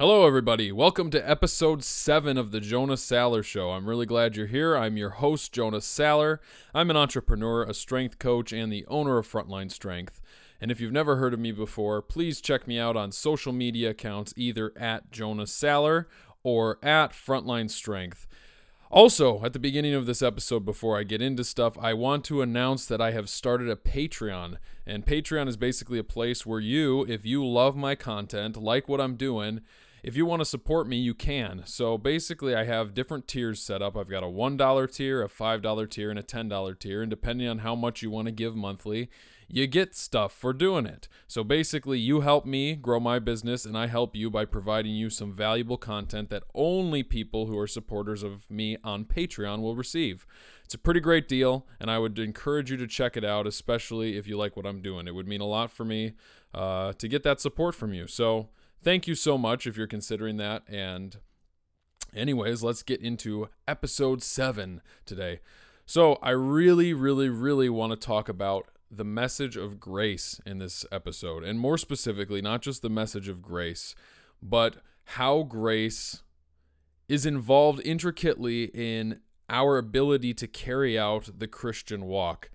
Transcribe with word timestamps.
Hello, 0.00 0.28
everybody. 0.28 0.70
Welcome 0.70 1.10
to 1.10 1.28
episode 1.28 1.82
seven 1.82 2.38
of 2.38 2.52
the 2.52 2.60
Jonah 2.60 2.94
Saller 2.94 3.42
Show. 3.42 3.72
I'm 3.72 3.88
really 3.88 4.06
glad 4.06 4.36
you're 4.36 4.46
here. 4.46 4.76
I'm 4.76 4.96
your 4.96 5.10
host, 5.10 5.52
Jonah 5.52 5.78
Saller. 5.78 6.38
I'm 6.72 6.88
an 6.88 6.96
entrepreneur, 6.96 7.64
a 7.64 7.74
strength 7.74 8.20
coach, 8.20 8.52
and 8.52 8.72
the 8.72 8.86
owner 8.86 9.18
of 9.18 9.26
Frontline 9.26 9.72
Strength. 9.72 10.20
And 10.60 10.70
if 10.70 10.80
you've 10.80 10.92
never 10.92 11.16
heard 11.16 11.34
of 11.34 11.40
me 11.40 11.50
before, 11.50 12.00
please 12.00 12.40
check 12.40 12.68
me 12.68 12.78
out 12.78 12.96
on 12.96 13.10
social 13.10 13.52
media 13.52 13.90
accounts 13.90 14.32
either 14.36 14.72
at 14.78 15.10
Jonah 15.10 15.46
Saller 15.46 16.04
or 16.44 16.78
at 16.80 17.10
Frontline 17.10 17.68
Strength. 17.68 18.28
Also, 18.92 19.44
at 19.44 19.52
the 19.52 19.58
beginning 19.58 19.94
of 19.94 20.06
this 20.06 20.22
episode, 20.22 20.64
before 20.64 20.96
I 20.96 21.02
get 21.02 21.20
into 21.20 21.42
stuff, 21.42 21.76
I 21.76 21.92
want 21.92 22.24
to 22.26 22.40
announce 22.40 22.86
that 22.86 23.00
I 23.00 23.10
have 23.10 23.28
started 23.28 23.68
a 23.68 23.74
Patreon. 23.74 24.58
And 24.86 25.04
Patreon 25.04 25.48
is 25.48 25.56
basically 25.56 25.98
a 25.98 26.04
place 26.04 26.46
where 26.46 26.60
you, 26.60 27.04
if 27.08 27.26
you 27.26 27.44
love 27.44 27.74
my 27.74 27.96
content, 27.96 28.56
like 28.56 28.88
what 28.88 29.00
I'm 29.00 29.16
doing, 29.16 29.62
if 30.02 30.16
you 30.16 30.26
want 30.26 30.40
to 30.40 30.46
support 30.46 30.86
me, 30.86 30.96
you 30.96 31.14
can. 31.14 31.62
So 31.64 31.98
basically, 31.98 32.54
I 32.54 32.64
have 32.64 32.94
different 32.94 33.26
tiers 33.28 33.60
set 33.60 33.82
up. 33.82 33.96
I've 33.96 34.08
got 34.08 34.22
a 34.22 34.26
$1 34.26 34.92
tier, 34.92 35.22
a 35.22 35.28
$5 35.28 35.90
tier, 35.90 36.10
and 36.10 36.18
a 36.18 36.22
$10 36.22 36.78
tier. 36.78 37.02
And 37.02 37.10
depending 37.10 37.48
on 37.48 37.58
how 37.58 37.74
much 37.74 38.02
you 38.02 38.10
want 38.10 38.26
to 38.26 38.32
give 38.32 38.54
monthly, 38.54 39.10
you 39.48 39.66
get 39.66 39.94
stuff 39.94 40.32
for 40.32 40.52
doing 40.52 40.84
it. 40.86 41.08
So 41.26 41.42
basically, 41.42 41.98
you 41.98 42.20
help 42.20 42.44
me 42.44 42.76
grow 42.76 43.00
my 43.00 43.18
business, 43.18 43.64
and 43.64 43.76
I 43.76 43.86
help 43.86 44.14
you 44.14 44.30
by 44.30 44.44
providing 44.44 44.94
you 44.94 45.08
some 45.08 45.32
valuable 45.32 45.78
content 45.78 46.28
that 46.30 46.44
only 46.54 47.02
people 47.02 47.46
who 47.46 47.58
are 47.58 47.66
supporters 47.66 48.22
of 48.22 48.48
me 48.50 48.76
on 48.84 49.06
Patreon 49.06 49.60
will 49.60 49.74
receive. 49.74 50.26
It's 50.64 50.74
a 50.74 50.78
pretty 50.78 51.00
great 51.00 51.26
deal, 51.28 51.66
and 51.80 51.90
I 51.90 51.98
would 51.98 52.18
encourage 52.18 52.70
you 52.70 52.76
to 52.76 52.86
check 52.86 53.16
it 53.16 53.24
out, 53.24 53.46
especially 53.46 54.18
if 54.18 54.28
you 54.28 54.36
like 54.36 54.54
what 54.54 54.66
I'm 54.66 54.82
doing. 54.82 55.08
It 55.08 55.14
would 55.14 55.26
mean 55.26 55.40
a 55.40 55.46
lot 55.46 55.70
for 55.70 55.84
me 55.84 56.12
uh, 56.52 56.92
to 56.92 57.08
get 57.08 57.22
that 57.22 57.40
support 57.40 57.74
from 57.74 57.94
you. 57.94 58.06
So, 58.06 58.50
thank 58.82 59.06
you 59.06 59.14
so 59.14 59.38
much 59.38 59.66
if 59.66 59.76
you're 59.76 59.86
considering 59.86 60.36
that. 60.38 60.62
And, 60.68 61.16
anyways, 62.14 62.62
let's 62.62 62.82
get 62.82 63.00
into 63.00 63.48
episode 63.66 64.22
seven 64.22 64.80
today. 65.06 65.40
So, 65.86 66.18
I 66.22 66.30
really, 66.30 66.92
really, 66.92 67.28
really 67.28 67.68
want 67.68 67.92
to 67.92 67.96
talk 67.96 68.28
about 68.28 68.68
the 68.90 69.04
message 69.04 69.56
of 69.56 69.78
grace 69.78 70.40
in 70.46 70.58
this 70.58 70.84
episode. 70.90 71.44
And 71.44 71.60
more 71.60 71.78
specifically, 71.78 72.40
not 72.40 72.62
just 72.62 72.82
the 72.82 72.90
message 72.90 73.28
of 73.28 73.42
grace, 73.42 73.94
but 74.42 74.76
how 75.04 75.42
grace 75.42 76.22
is 77.08 77.24
involved 77.24 77.80
intricately 77.84 78.64
in 78.74 79.20
our 79.48 79.78
ability 79.78 80.34
to 80.34 80.46
carry 80.46 80.98
out 80.98 81.38
the 81.38 81.48
Christian 81.48 82.04
walk. 82.04 82.50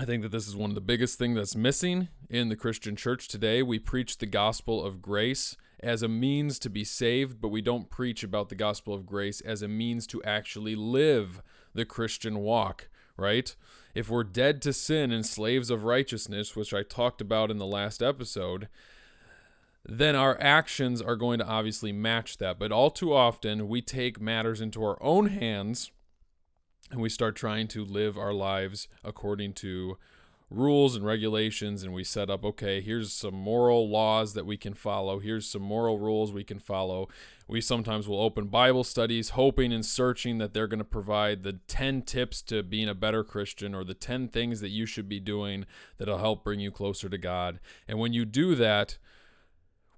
I 0.00 0.06
think 0.06 0.22
that 0.22 0.32
this 0.32 0.48
is 0.48 0.56
one 0.56 0.70
of 0.70 0.74
the 0.74 0.80
biggest 0.80 1.18
things 1.18 1.36
that's 1.36 1.54
missing 1.54 2.08
in 2.30 2.48
the 2.48 2.56
Christian 2.56 2.96
church 2.96 3.28
today. 3.28 3.62
We 3.62 3.78
preach 3.78 4.16
the 4.16 4.24
gospel 4.24 4.82
of 4.82 5.02
grace 5.02 5.58
as 5.80 6.02
a 6.02 6.08
means 6.08 6.58
to 6.60 6.70
be 6.70 6.84
saved, 6.84 7.38
but 7.38 7.48
we 7.48 7.60
don't 7.60 7.90
preach 7.90 8.24
about 8.24 8.48
the 8.48 8.54
gospel 8.54 8.94
of 8.94 9.04
grace 9.04 9.42
as 9.42 9.60
a 9.60 9.68
means 9.68 10.06
to 10.06 10.22
actually 10.22 10.74
live 10.74 11.42
the 11.74 11.84
Christian 11.84 12.38
walk, 12.38 12.88
right? 13.18 13.54
If 13.94 14.08
we're 14.08 14.24
dead 14.24 14.62
to 14.62 14.72
sin 14.72 15.12
and 15.12 15.26
slaves 15.26 15.68
of 15.68 15.84
righteousness, 15.84 16.56
which 16.56 16.72
I 16.72 16.82
talked 16.82 17.20
about 17.20 17.50
in 17.50 17.58
the 17.58 17.66
last 17.66 18.02
episode, 18.02 18.68
then 19.84 20.16
our 20.16 20.40
actions 20.40 21.02
are 21.02 21.16
going 21.16 21.40
to 21.40 21.46
obviously 21.46 21.92
match 21.92 22.38
that. 22.38 22.58
But 22.58 22.72
all 22.72 22.90
too 22.90 23.12
often, 23.12 23.68
we 23.68 23.82
take 23.82 24.18
matters 24.18 24.62
into 24.62 24.82
our 24.82 24.96
own 25.02 25.26
hands 25.26 25.90
and 26.90 27.00
we 27.00 27.08
start 27.08 27.36
trying 27.36 27.68
to 27.68 27.84
live 27.84 28.18
our 28.18 28.32
lives 28.32 28.88
according 29.04 29.52
to 29.54 29.96
rules 30.50 30.96
and 30.96 31.06
regulations 31.06 31.84
and 31.84 31.94
we 31.94 32.02
set 32.02 32.28
up 32.28 32.44
okay 32.44 32.80
here's 32.80 33.12
some 33.12 33.34
moral 33.34 33.88
laws 33.88 34.34
that 34.34 34.44
we 34.44 34.56
can 34.56 34.74
follow. 34.74 35.20
Here's 35.20 35.48
some 35.48 35.62
moral 35.62 36.00
rules 36.00 36.32
we 36.32 36.42
can 36.42 36.58
follow. 36.58 37.08
We 37.46 37.60
sometimes 37.60 38.08
will 38.08 38.20
open 38.20 38.48
bible 38.48 38.82
studies 38.82 39.30
hoping 39.30 39.72
and 39.72 39.86
searching 39.86 40.38
that 40.38 40.52
they're 40.52 40.66
going 40.66 40.78
to 40.78 40.84
provide 40.84 41.44
the 41.44 41.60
10 41.68 42.02
tips 42.02 42.42
to 42.42 42.64
being 42.64 42.88
a 42.88 42.94
better 42.94 43.22
christian 43.22 43.74
or 43.74 43.84
the 43.84 43.94
10 43.94 44.28
things 44.28 44.60
that 44.60 44.70
you 44.70 44.86
should 44.86 45.08
be 45.08 45.20
doing 45.20 45.66
that'll 45.98 46.18
help 46.18 46.42
bring 46.42 46.58
you 46.58 46.72
closer 46.72 47.08
to 47.08 47.18
god. 47.18 47.60
And 47.86 48.00
when 48.00 48.12
you 48.12 48.24
do 48.24 48.56
that 48.56 48.98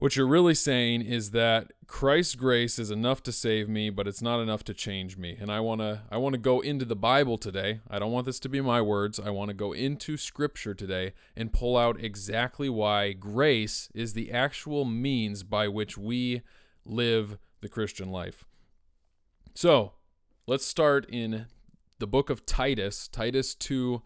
what 0.03 0.17
you're 0.17 0.27
really 0.27 0.53
saying 0.53 1.01
is 1.01 1.31
that 1.31 1.73
Christ's 1.87 2.35
grace 2.35 2.77
is 2.81 2.91
enough 2.91 3.23
to 3.23 3.31
save 3.31 3.69
me, 3.69 3.89
but 3.89 4.09
it's 4.09 4.21
not 4.21 4.41
enough 4.41 4.65
to 4.65 4.75
change 4.75 5.17
me. 5.17 5.37
And 5.41 5.49
I 5.49 5.61
want 5.61 5.81
to 5.81 6.01
I 6.11 6.17
want 6.17 6.33
to 6.33 6.41
go 6.41 6.59
into 6.59 6.85
the 6.85 6.97
Bible 6.97 7.39
today. 7.39 7.79
I 7.89 8.01
don't 8.01 8.11
want 8.11 8.27
this 8.27 8.41
to 8.41 8.49
be 8.49 8.61
my 8.61 8.81
words. 8.83 9.21
I 9.21 9.31
want 9.31 9.51
to 9.51 9.55
go 9.55 9.73
into 9.73 10.17
scripture 10.17 10.75
today 10.75 11.13
and 11.37 11.53
pull 11.53 11.77
out 11.77 12.03
exactly 12.03 12.69
why 12.69 13.13
grace 13.13 13.91
is 13.95 14.15
the 14.15 14.33
actual 14.33 14.85
means 14.85 15.45
by 15.45 15.69
which 15.69 15.97
we 15.97 16.43
live 16.85 17.39
the 17.61 17.69
Christian 17.69 18.11
life. 18.11 18.45
So, 19.55 19.93
let's 20.49 20.67
start 20.67 21.07
in 21.09 21.47
the 22.01 22.09
book 22.09 22.29
of 22.29 22.45
Titus, 22.45 23.07
Titus 23.07 23.55
2 23.55 24.03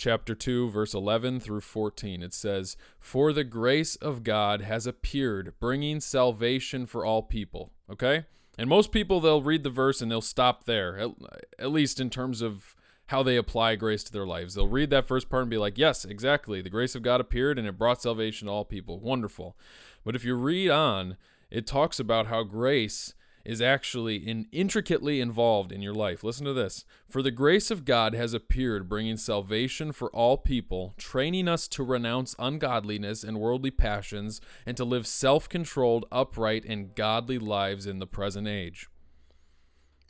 chapter 0.00 0.34
2, 0.34 0.70
verse 0.70 0.94
11 0.94 1.40
through 1.40 1.60
14. 1.60 2.22
It 2.22 2.32
says, 2.32 2.76
For 2.98 3.32
the 3.32 3.44
grace 3.44 3.96
of 3.96 4.24
God 4.24 4.62
has 4.62 4.86
appeared, 4.86 5.52
bringing 5.60 6.00
salvation 6.00 6.86
for 6.86 7.04
all 7.04 7.22
people. 7.22 7.70
Okay? 7.88 8.24
And 8.58 8.68
most 8.68 8.92
people, 8.92 9.20
they'll 9.20 9.42
read 9.42 9.62
the 9.62 9.70
verse 9.70 10.00
and 10.00 10.10
they'll 10.10 10.22
stop 10.22 10.64
there, 10.64 10.98
at, 10.98 11.10
at 11.58 11.70
least 11.70 12.00
in 12.00 12.08
terms 12.08 12.40
of 12.40 12.74
how 13.06 13.22
they 13.22 13.36
apply 13.36 13.76
grace 13.76 14.02
to 14.04 14.12
their 14.12 14.26
lives. 14.26 14.54
They'll 14.54 14.66
read 14.66 14.90
that 14.90 15.06
first 15.06 15.28
part 15.28 15.42
and 15.42 15.50
be 15.50 15.58
like, 15.58 15.76
Yes, 15.76 16.04
exactly. 16.04 16.62
The 16.62 16.70
grace 16.70 16.94
of 16.94 17.02
God 17.02 17.20
appeared 17.20 17.58
and 17.58 17.68
it 17.68 17.78
brought 17.78 18.00
salvation 18.00 18.46
to 18.46 18.52
all 18.52 18.64
people. 18.64 18.98
Wonderful. 19.00 19.54
But 20.02 20.16
if 20.16 20.24
you 20.24 20.34
read 20.34 20.70
on, 20.70 21.18
it 21.50 21.66
talks 21.66 22.00
about 22.00 22.28
how 22.28 22.42
grace 22.42 23.14
is 23.44 23.62
actually 23.62 24.16
in, 24.16 24.46
intricately 24.52 25.20
involved 25.20 25.72
in 25.72 25.82
your 25.82 25.94
life. 25.94 26.22
Listen 26.22 26.44
to 26.46 26.52
this. 26.52 26.84
For 27.08 27.22
the 27.22 27.30
grace 27.30 27.70
of 27.70 27.84
God 27.84 28.14
has 28.14 28.34
appeared, 28.34 28.88
bringing 28.88 29.16
salvation 29.16 29.92
for 29.92 30.10
all 30.10 30.36
people, 30.36 30.94
training 30.98 31.48
us 31.48 31.66
to 31.68 31.82
renounce 31.82 32.34
ungodliness 32.38 33.24
and 33.24 33.40
worldly 33.40 33.70
passions, 33.70 34.40
and 34.66 34.76
to 34.76 34.84
live 34.84 35.06
self 35.06 35.48
controlled, 35.48 36.04
upright, 36.12 36.64
and 36.64 36.94
godly 36.94 37.38
lives 37.38 37.86
in 37.86 37.98
the 37.98 38.06
present 38.06 38.46
age. 38.46 38.88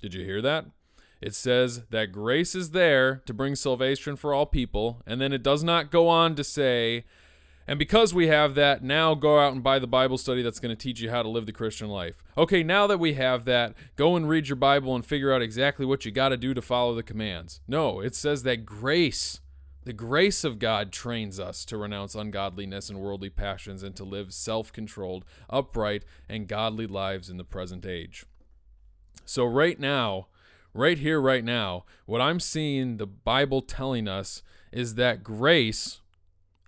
Did 0.00 0.14
you 0.14 0.24
hear 0.24 0.42
that? 0.42 0.66
It 1.20 1.34
says 1.34 1.82
that 1.90 2.12
grace 2.12 2.54
is 2.54 2.70
there 2.70 3.22
to 3.26 3.34
bring 3.34 3.54
salvation 3.54 4.16
for 4.16 4.32
all 4.32 4.46
people, 4.46 5.02
and 5.06 5.20
then 5.20 5.32
it 5.32 5.42
does 5.42 5.62
not 5.62 5.90
go 5.90 6.08
on 6.08 6.34
to 6.36 6.44
say, 6.44 7.04
and 7.66 7.78
because 7.78 8.12
we 8.12 8.26
have 8.26 8.54
that, 8.56 8.82
now 8.82 9.14
go 9.14 9.38
out 9.38 9.52
and 9.52 9.62
buy 9.62 9.78
the 9.78 9.86
Bible 9.86 10.18
study 10.18 10.42
that's 10.42 10.58
going 10.58 10.74
to 10.74 10.82
teach 10.82 11.00
you 11.00 11.10
how 11.10 11.22
to 11.22 11.28
live 11.28 11.46
the 11.46 11.52
Christian 11.52 11.88
life. 11.88 12.22
Okay, 12.36 12.62
now 12.62 12.86
that 12.86 12.98
we 12.98 13.14
have 13.14 13.44
that, 13.44 13.74
go 13.96 14.16
and 14.16 14.28
read 14.28 14.48
your 14.48 14.56
Bible 14.56 14.94
and 14.94 15.04
figure 15.06 15.32
out 15.32 15.42
exactly 15.42 15.86
what 15.86 16.04
you 16.04 16.10
got 16.10 16.30
to 16.30 16.36
do 16.36 16.54
to 16.54 16.62
follow 16.62 16.94
the 16.94 17.02
commands. 17.02 17.60
No, 17.68 18.00
it 18.00 18.14
says 18.14 18.42
that 18.42 18.66
grace, 18.66 19.40
the 19.84 19.92
grace 19.92 20.42
of 20.42 20.58
God, 20.58 20.90
trains 20.90 21.38
us 21.38 21.64
to 21.66 21.76
renounce 21.76 22.14
ungodliness 22.14 22.90
and 22.90 22.98
worldly 22.98 23.30
passions 23.30 23.82
and 23.82 23.94
to 23.96 24.04
live 24.04 24.32
self 24.32 24.72
controlled, 24.72 25.24
upright, 25.48 26.04
and 26.28 26.48
godly 26.48 26.86
lives 26.86 27.30
in 27.30 27.36
the 27.36 27.44
present 27.44 27.86
age. 27.86 28.24
So, 29.24 29.44
right 29.44 29.78
now, 29.78 30.26
right 30.74 30.98
here, 30.98 31.20
right 31.20 31.44
now, 31.44 31.84
what 32.06 32.20
I'm 32.20 32.40
seeing 32.40 32.96
the 32.96 33.06
Bible 33.06 33.62
telling 33.62 34.08
us 34.08 34.42
is 34.72 34.96
that 34.96 35.22
grace 35.22 36.00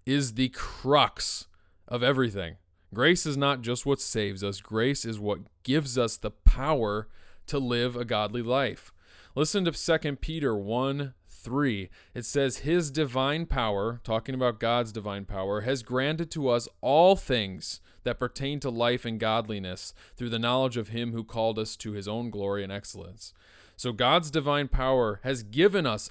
is 0.07 0.35
the 0.35 0.49
crux 0.51 1.47
of 1.89 2.03
everything. 2.03 2.57
Grace 2.95 3.25
is 3.25 3.37
not 3.37 3.63
just 3.63 3.87
what 3.87 4.01
saves 4.01 4.45
us, 4.45 4.61
grace 4.61 5.05
is 5.05 5.19
what 5.19 5.41
gives 5.63 5.97
us 5.97 6.17
the 6.17 6.31
power 6.31 7.09
to 7.47 7.59
live 7.59 7.97
a 7.97 8.05
godly 8.05 8.43
life. 8.43 8.93
Listen 9.35 9.65
to 9.65 9.99
2 9.99 10.17
Peter 10.17 10.55
1 10.55 11.15
3. 11.43 11.91
It 12.15 12.25
says, 12.25 12.59
His 12.59 12.91
divine 12.91 13.47
power, 13.47 14.01
talking 14.05 14.35
about 14.35 14.61
God's 14.61 14.93
divine 14.93 15.25
power, 15.25 15.63
has 15.63 15.83
granted 15.83 16.31
to 16.33 16.49
us 16.49 16.69
all 16.81 17.17
things 17.17 17.81
that 18.05 18.19
pertain 18.19 18.61
to 18.61 18.71
life 18.71 19.05
and 19.05 19.19
godliness 19.19 19.95
through 20.17 20.29
the 20.31 20.39
knowledge 20.39 20.77
of 20.77 20.89
Him 20.89 21.13
who 21.13 21.25
called 21.25 21.59
us 21.59 21.77
to 21.77 21.93
His 21.93 22.07
own 22.07 22.31
glory 22.31 22.63
and 22.63 22.71
excellence. 22.71 23.33
So 23.77 23.93
God's 23.93 24.31
divine 24.31 24.69
power 24.69 25.21
has 25.25 25.43
given 25.43 25.87
us 25.87 26.11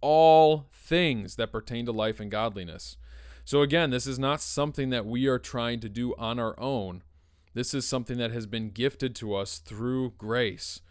all 0.00 0.66
things 0.72 1.36
that 1.36 1.52
pertain 1.52 1.86
to 1.86 1.92
life 1.92 2.20
and 2.20 2.30
godliness. 2.30 2.96
So, 3.48 3.62
again, 3.62 3.88
this 3.88 4.06
is 4.06 4.18
not 4.18 4.42
something 4.42 4.90
that 4.90 5.06
we 5.06 5.26
are 5.26 5.38
trying 5.38 5.80
to 5.80 5.88
do 5.88 6.14
on 6.18 6.38
our 6.38 6.54
own. 6.60 7.02
This 7.54 7.72
is 7.72 7.88
something 7.88 8.18
that 8.18 8.30
has 8.30 8.44
been 8.44 8.68
gifted 8.68 9.14
to 9.14 9.34
us 9.34 9.56
through 9.58 10.10
grace. 10.18 10.82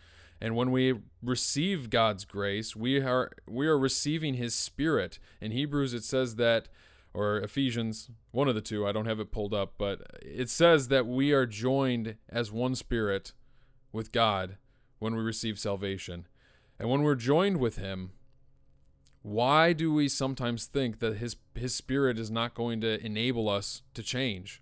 And 0.41 0.55
when 0.55 0.71
we 0.71 0.95
receive 1.21 1.91
God's 1.91 2.25
grace, 2.25 2.75
we 2.75 2.99
are 2.99 3.29
we 3.47 3.67
are 3.67 3.77
receiving 3.77 4.33
his 4.33 4.55
spirit. 4.55 5.19
In 5.39 5.51
Hebrews 5.51 5.93
it 5.93 6.03
says 6.03 6.37
that 6.37 6.67
or 7.13 7.37
Ephesians, 7.37 8.09
one 8.31 8.47
of 8.47 8.55
the 8.55 8.61
two, 8.61 8.87
I 8.87 8.91
don't 8.91 9.05
have 9.05 9.19
it 9.19 9.31
pulled 9.31 9.53
up, 9.53 9.73
but 9.77 10.01
it 10.23 10.49
says 10.49 10.87
that 10.87 11.05
we 11.05 11.31
are 11.33 11.45
joined 11.45 12.15
as 12.27 12.51
one 12.51 12.73
spirit 12.73 13.33
with 13.91 14.11
God 14.11 14.57
when 14.97 15.15
we 15.15 15.21
receive 15.21 15.59
salvation. 15.59 16.25
And 16.79 16.89
when 16.89 17.03
we're 17.03 17.13
joined 17.13 17.57
with 17.57 17.75
him, 17.75 18.13
why 19.21 19.73
do 19.73 19.93
we 19.93 20.07
sometimes 20.07 20.65
think 20.65 20.99
that 20.99 21.17
his 21.17 21.35
his 21.55 21.75
spirit 21.75 22.17
is 22.17 22.31
not 22.31 22.53
going 22.53 22.81
to 22.81 23.03
enable 23.05 23.49
us 23.49 23.81
to 23.93 24.03
change? 24.03 24.61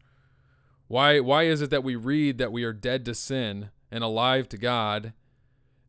Why 0.87 1.19
why 1.19 1.43
is 1.43 1.61
it 1.61 1.69
that 1.69 1.83
we 1.83 1.95
read 1.95 2.37
that 2.37 2.51
we 2.51 2.63
are 2.63 2.73
dead 2.73 3.05
to 3.05 3.15
sin 3.15 3.69
and 3.91 4.03
alive 4.03 4.49
to 4.49 4.57
God, 4.57 5.13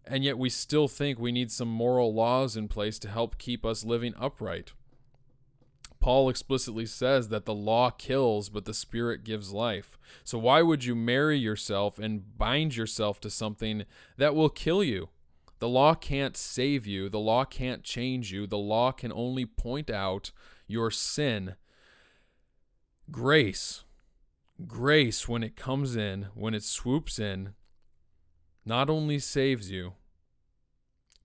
and 0.04 0.24
yet 0.24 0.38
we 0.38 0.50
still 0.50 0.88
think 0.88 1.18
we 1.18 1.32
need 1.32 1.50
some 1.50 1.68
moral 1.68 2.14
laws 2.14 2.56
in 2.56 2.68
place 2.68 2.98
to 3.00 3.08
help 3.08 3.38
keep 3.38 3.64
us 3.64 3.84
living 3.84 4.14
upright? 4.18 4.72
Paul 6.00 6.28
explicitly 6.28 6.86
says 6.86 7.30
that 7.30 7.46
the 7.46 7.54
law 7.54 7.90
kills, 7.90 8.48
but 8.48 8.64
the 8.64 8.74
Spirit 8.74 9.24
gives 9.24 9.52
life. 9.52 9.98
So, 10.22 10.38
why 10.38 10.62
would 10.62 10.84
you 10.84 10.94
marry 10.94 11.38
yourself 11.38 11.98
and 11.98 12.38
bind 12.38 12.76
yourself 12.76 13.20
to 13.20 13.30
something 13.30 13.84
that 14.16 14.34
will 14.34 14.48
kill 14.48 14.84
you? 14.84 15.08
The 15.58 15.68
law 15.68 15.94
can't 15.94 16.36
save 16.36 16.86
you, 16.86 17.08
the 17.08 17.18
law 17.18 17.44
can't 17.44 17.82
change 17.82 18.32
you, 18.32 18.46
the 18.46 18.58
law 18.58 18.92
can 18.92 19.12
only 19.12 19.46
point 19.46 19.90
out 19.90 20.30
your 20.66 20.90
sin. 20.90 21.56
Grace, 23.10 23.84
grace, 24.66 25.28
when 25.28 25.42
it 25.42 25.56
comes 25.56 25.96
in, 25.96 26.28
when 26.34 26.54
it 26.54 26.62
swoops 26.62 27.18
in, 27.18 27.54
not 28.64 28.90
only 28.90 29.18
saves 29.18 29.70
you, 29.70 29.94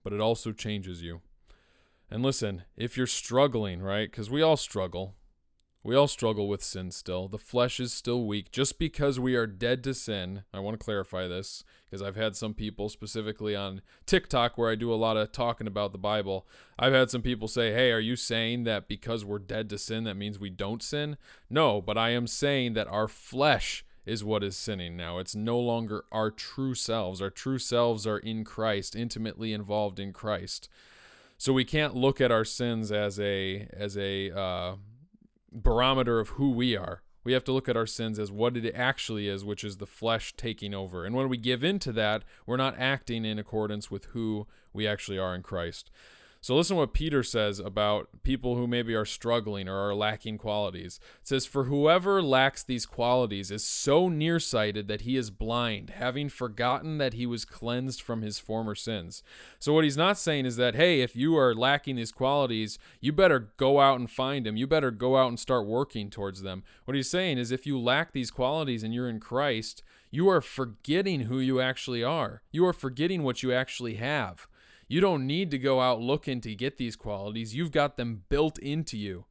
but 0.02 0.12
it 0.12 0.20
also 0.20 0.52
changes 0.52 1.02
you. 1.02 1.20
And 2.10 2.22
listen, 2.22 2.64
if 2.76 2.96
you're 2.96 3.06
struggling, 3.06 3.82
right? 3.82 4.10
Because 4.10 4.30
we 4.30 4.42
all 4.42 4.56
struggle. 4.56 5.14
We 5.84 5.96
all 5.96 6.06
struggle 6.06 6.46
with 6.46 6.62
sin 6.62 6.92
still. 6.92 7.26
The 7.26 7.38
flesh 7.38 7.80
is 7.80 7.92
still 7.92 8.24
weak. 8.24 8.52
Just 8.52 8.78
because 8.78 9.18
we 9.18 9.34
are 9.34 9.48
dead 9.48 9.82
to 9.84 9.94
sin, 9.94 10.44
I 10.54 10.60
want 10.60 10.78
to 10.78 10.84
clarify 10.84 11.26
this 11.26 11.64
because 11.84 12.00
I've 12.00 12.14
had 12.14 12.36
some 12.36 12.54
people, 12.54 12.88
specifically 12.88 13.56
on 13.56 13.82
TikTok, 14.06 14.56
where 14.56 14.70
I 14.70 14.76
do 14.76 14.92
a 14.92 14.94
lot 14.94 15.16
of 15.16 15.32
talking 15.32 15.66
about 15.66 15.90
the 15.90 15.98
Bible. 15.98 16.46
I've 16.78 16.92
had 16.92 17.10
some 17.10 17.22
people 17.22 17.48
say, 17.48 17.72
Hey, 17.72 17.90
are 17.90 17.98
you 17.98 18.14
saying 18.14 18.62
that 18.64 18.86
because 18.86 19.24
we're 19.24 19.40
dead 19.40 19.68
to 19.70 19.78
sin, 19.78 20.04
that 20.04 20.16
means 20.16 20.38
we 20.38 20.50
don't 20.50 20.84
sin? 20.84 21.16
No, 21.50 21.82
but 21.82 21.98
I 21.98 22.10
am 22.10 22.28
saying 22.28 22.74
that 22.74 22.86
our 22.86 23.08
flesh 23.08 23.84
is 24.06 24.22
what 24.22 24.44
is 24.44 24.56
sinning 24.56 24.96
now. 24.96 25.18
It's 25.18 25.34
no 25.34 25.58
longer 25.58 26.04
our 26.12 26.30
true 26.30 26.74
selves. 26.74 27.20
Our 27.20 27.30
true 27.30 27.58
selves 27.58 28.06
are 28.06 28.18
in 28.18 28.44
Christ, 28.44 28.94
intimately 28.94 29.52
involved 29.52 29.98
in 29.98 30.12
Christ. 30.12 30.68
So 31.38 31.52
we 31.52 31.64
can't 31.64 31.96
look 31.96 32.20
at 32.20 32.30
our 32.30 32.44
sins 32.44 32.92
as 32.92 33.18
a 33.18 33.66
as 33.72 33.96
a 33.96 34.30
uh, 34.30 34.74
barometer 35.52 36.18
of 36.18 36.30
who 36.30 36.50
we 36.50 36.76
are. 36.76 37.02
We 37.24 37.32
have 37.34 37.44
to 37.44 37.52
look 37.52 37.68
at 37.68 37.76
our 37.76 37.86
sins 37.86 38.18
as 38.18 38.32
what 38.32 38.56
it 38.56 38.74
actually 38.74 39.28
is, 39.28 39.44
which 39.44 39.62
is 39.62 39.76
the 39.76 39.86
flesh 39.86 40.34
taking 40.36 40.74
over. 40.74 41.04
And 41.04 41.14
when 41.14 41.28
we 41.28 41.36
give 41.36 41.62
in 41.62 41.78
to 41.80 41.92
that, 41.92 42.24
we're 42.46 42.56
not 42.56 42.78
acting 42.78 43.24
in 43.24 43.38
accordance 43.38 43.90
with 43.90 44.06
who 44.06 44.48
we 44.72 44.88
actually 44.88 45.18
are 45.18 45.34
in 45.34 45.42
Christ. 45.42 45.90
So 46.42 46.56
listen 46.56 46.74
to 46.74 46.80
what 46.80 46.92
Peter 46.92 47.22
says 47.22 47.60
about 47.60 48.08
people 48.24 48.56
who 48.56 48.66
maybe 48.66 48.96
are 48.96 49.04
struggling 49.04 49.68
or 49.68 49.76
are 49.76 49.94
lacking 49.94 50.38
qualities. 50.38 50.98
It 51.20 51.28
says, 51.28 51.46
For 51.46 51.64
whoever 51.64 52.20
lacks 52.20 52.64
these 52.64 52.84
qualities 52.84 53.52
is 53.52 53.64
so 53.64 54.08
nearsighted 54.08 54.88
that 54.88 55.02
he 55.02 55.16
is 55.16 55.30
blind, 55.30 55.90
having 55.90 56.28
forgotten 56.28 56.98
that 56.98 57.14
he 57.14 57.26
was 57.26 57.44
cleansed 57.44 58.02
from 58.02 58.22
his 58.22 58.40
former 58.40 58.74
sins. 58.74 59.22
So 59.60 59.72
what 59.72 59.84
he's 59.84 59.96
not 59.96 60.18
saying 60.18 60.46
is 60.46 60.56
that, 60.56 60.74
hey, 60.74 61.00
if 61.00 61.14
you 61.14 61.36
are 61.36 61.54
lacking 61.54 61.94
these 61.94 62.10
qualities, 62.10 62.76
you 63.00 63.12
better 63.12 63.52
go 63.56 63.78
out 63.78 64.00
and 64.00 64.10
find 64.10 64.44
them. 64.44 64.56
You 64.56 64.66
better 64.66 64.90
go 64.90 65.16
out 65.16 65.28
and 65.28 65.38
start 65.38 65.64
working 65.64 66.10
towards 66.10 66.42
them. 66.42 66.64
What 66.86 66.96
he's 66.96 67.08
saying 67.08 67.38
is 67.38 67.52
if 67.52 67.68
you 67.68 67.78
lack 67.78 68.10
these 68.10 68.32
qualities 68.32 68.82
and 68.82 68.92
you're 68.92 69.08
in 69.08 69.20
Christ, 69.20 69.84
you 70.10 70.28
are 70.28 70.40
forgetting 70.40 71.20
who 71.20 71.38
you 71.38 71.60
actually 71.60 72.02
are. 72.02 72.42
You 72.50 72.66
are 72.66 72.72
forgetting 72.72 73.22
what 73.22 73.44
you 73.44 73.52
actually 73.52 73.94
have. 73.94 74.48
You 74.92 75.00
don't 75.00 75.26
need 75.26 75.50
to 75.52 75.58
go 75.58 75.80
out 75.80 76.02
looking 76.02 76.42
to 76.42 76.54
get 76.54 76.76
these 76.76 76.96
qualities. 76.96 77.54
You've 77.54 77.70
got 77.70 77.96
them 77.96 78.24
built 78.28 78.58
into 78.58 78.98
you. 78.98 79.24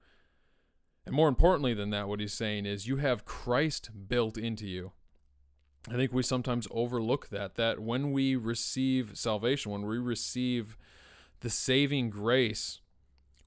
And 1.06 1.13
more 1.13 1.28
importantly 1.28 1.75
than 1.75 1.92
that, 1.92 2.08
what 2.08 2.19
he's 2.19 2.34
saying 2.34 2.66
is 2.66 2.88
you 2.88 2.98
have 2.98 3.25
Christ 3.25 3.92
built 4.08 4.40
into 4.40 4.66
you. 4.66 4.94
I 5.88 5.94
think 5.94 6.13
we 6.13 6.24
sometimes 6.24 6.68
overlook 6.72 7.30
that, 7.30 7.58
that 7.58 7.80
when 7.80 8.12
we 8.12 8.36
receive 8.36 9.12
salvation, 9.13 9.72
when 9.72 9.86
we 9.86 10.00
receive 10.00 10.78
the 11.42 11.50
saving 11.52 12.10
grace, 12.10 12.81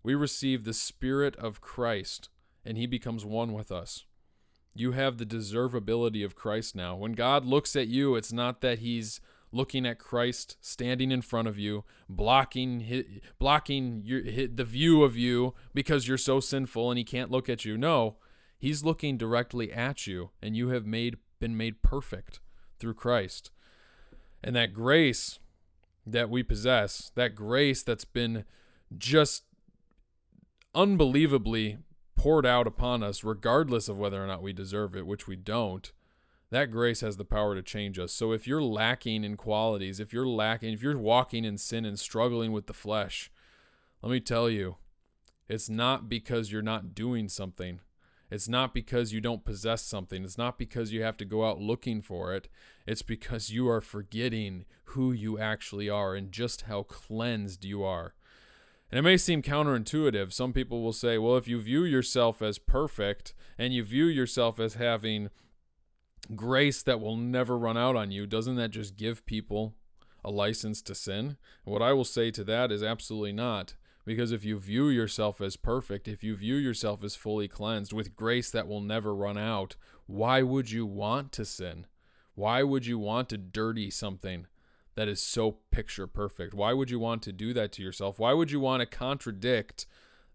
we 0.05 0.15
receive 0.15 0.63
the 0.63 0.73
Spirit 0.73 1.35
of 1.35 1.61
Christ 1.61 2.29
and 2.65 2.79
he 2.79 2.87
becomes 2.87 3.25
one 3.25 3.53
with 3.53 3.73
us. 3.73 4.05
You 4.73 4.93
have 4.93 5.19
the 5.19 5.27
deservability 5.27 6.25
of 6.25 6.37
Christ 6.37 6.77
now. 6.77 6.95
When 6.95 7.15
God 7.15 7.45
looks 7.45 7.75
at 7.75 7.89
you, 7.89 8.15
it's 8.15 8.33
not 8.33 8.61
that 8.61 8.79
he's 8.79 9.21
looking 9.55 9.87
at 9.87 9.99
Christ 9.99 10.57
standing 10.61 11.11
in 11.11 11.23
front 11.23 11.49
of 11.49 11.59
you, 11.59 11.85
blocking 12.09 13.21
blocking 13.39 14.03
your, 14.05 14.23
the 14.23 14.65
view 14.65 15.03
of 15.03 15.17
you 15.17 15.55
because 15.73 16.09
you're 16.09 16.19
so 16.19 16.41
sinful 16.41 16.91
and 16.91 16.99
he 16.99 17.05
can't 17.05 17.31
look 17.31 17.49
at 17.49 17.65
you. 17.65 17.79
No, 17.79 18.17
he's 18.59 18.85
looking 18.85 19.17
directly 19.17 19.73
at 19.73 20.07
you 20.07 20.31
and 20.43 20.57
you 20.57 20.69
have 20.69 20.87
made 20.87 21.17
been 21.39 21.57
made 21.57 21.83
perfect 21.83 22.41
through 22.79 22.95
Christ. 22.95 23.51
And 24.43 24.55
that 24.57 24.75
grace 24.75 25.39
that 26.07 26.29
we 26.29 26.43
possess, 26.43 27.11
that 27.15 27.35
grace 27.35 27.83
that's 27.83 28.05
been 28.05 28.45
just 28.97 29.45
unbelievably 30.75 31.79
poured 32.17 32.47
out 32.47 32.67
upon 32.67 33.03
us 33.03 33.25
regardless 33.25 33.89
of 33.89 33.99
whether 33.99 34.23
or 34.23 34.27
not 34.27 34.43
we 34.43 34.53
deserve 34.53 34.95
it, 34.97 35.07
which 35.07 35.27
we 35.27 35.37
don't 35.37 35.93
that 36.51 36.71
grace 36.71 37.01
has 37.01 37.17
the 37.17 37.25
power 37.25 37.55
to 37.55 37.63
change 37.63 37.99
us. 37.99 38.13
So 38.13 38.33
if 38.33 38.47
you're 38.47 38.63
lacking 38.63 39.25
in 39.25 39.37
qualities, 39.37 40.01
if 40.01 40.13
you're 40.13 40.27
lacking, 40.27 40.73
if 40.73 40.83
you're 40.83 40.97
walking 40.97 41.45
in 41.45 41.59
sin 41.59 41.85
and 41.85 41.99
struggling 41.99 42.53
with 42.53 42.67
the 42.67 42.73
flesh, 42.73 43.31
let 44.03 44.13
me 44.13 44.21
tell 44.21 44.49
you, 44.49 44.77
it's 45.49 45.69
not 45.69 46.09
because 46.09 46.53
you're 46.53 46.63
not 46.63 46.95
doing 46.95 47.29
something. 47.29 47.81
It's 48.31 48.49
not 48.49 48.75
because 48.75 49.13
you 49.13 49.21
don't 49.21 49.45
possess 49.45 49.83
something. 49.83 50.25
It's 50.25 50.39
not 50.39 50.59
because 50.59 50.93
you 50.93 51.03
have 51.03 51.17
to 51.19 51.25
go 51.25 51.47
out 51.49 51.61
looking 51.61 52.03
for 52.03 52.35
it. 52.35 52.49
It's 52.87 53.03
because 53.03 53.51
you 53.51 53.69
are 53.69 53.81
forgetting 53.81 54.65
who 54.87 55.13
you 55.13 55.39
actually 55.39 55.89
are 55.89 56.15
and 56.15 56.33
just 56.33 56.63
how 56.63 56.83
cleansed 56.85 57.65
you 57.65 57.85
are. 57.85 58.15
And 58.91 58.99
it 58.99 59.03
may 59.03 59.17
seem 59.17 59.43
counterintuitive. 59.43 60.33
Some 60.33 60.53
people 60.53 60.83
will 60.83 60.93
say, 60.93 61.19
well, 61.19 61.37
if 61.37 61.49
you 61.49 61.61
view 61.61 61.85
yourself 61.85 62.43
as 62.43 62.59
perfect 62.59 63.35
and 63.59 63.73
you 63.73 63.85
view 63.85 64.07
yourself 64.07 64.59
as 64.59 64.75
having 64.75 65.31
grace 66.25 66.83
that 66.83 67.01
will 67.01 67.17
never 67.17 67.59
run 67.59 67.77
out 67.77 67.97
on 67.97 68.11
you, 68.11 68.27
doesn't 68.27 68.57
that 68.57 68.71
just 68.71 68.97
give 68.97 69.27
people 69.27 69.75
a 70.25 70.31
license 70.31 70.81
to 70.83 70.95
sin? 70.95 71.37
What 71.65 71.83
I 71.83 71.93
will 71.93 72.05
say 72.05 72.31
to 72.33 72.45
that 72.45 72.73
is 72.73 72.83
absolutely 72.83 73.33
not. 73.33 73.75
Because 74.07 74.33
if 74.33 74.45
you 74.45 74.59
view 74.59 74.89
yourself 74.89 75.41
as 75.41 75.57
perfect, 75.57 76.09
if 76.09 76.23
you 76.23 76.37
view 76.37 76.57
yourself 76.57 77.03
as 77.03 77.17
fully 77.17 77.49
cleansed 77.49 77.93
with 77.93 78.17
grace 78.17 78.51
that 78.51 78.69
will 78.69 78.83
never 78.83 79.15
run 79.15 79.39
out, 79.39 79.77
why 80.07 80.43
would 80.43 80.71
you 80.71 80.85
want 80.85 81.33
to 81.33 81.45
sin? 81.45 81.87
Why 82.35 82.63
would 82.63 82.85
you 82.85 82.99
want 82.99 83.31
to 83.31 83.39
dirty 83.39 83.91
something 83.91 84.47
that 84.95 85.09
is 85.09 85.23
so 85.23 85.59
picture 85.71 86.07
perfect? 86.07 86.53
Why 86.53 86.73
would 86.73 86.91
you 86.91 86.99
want 86.99 87.23
to 87.23 87.33
do 87.33 87.55
that 87.55 87.73
to 87.73 87.83
yourself? 87.83 88.19
Why 88.19 88.35
would 88.35 88.51
you 88.51 88.61
want 88.61 88.81
to 88.81 88.87
contradict 88.87 89.87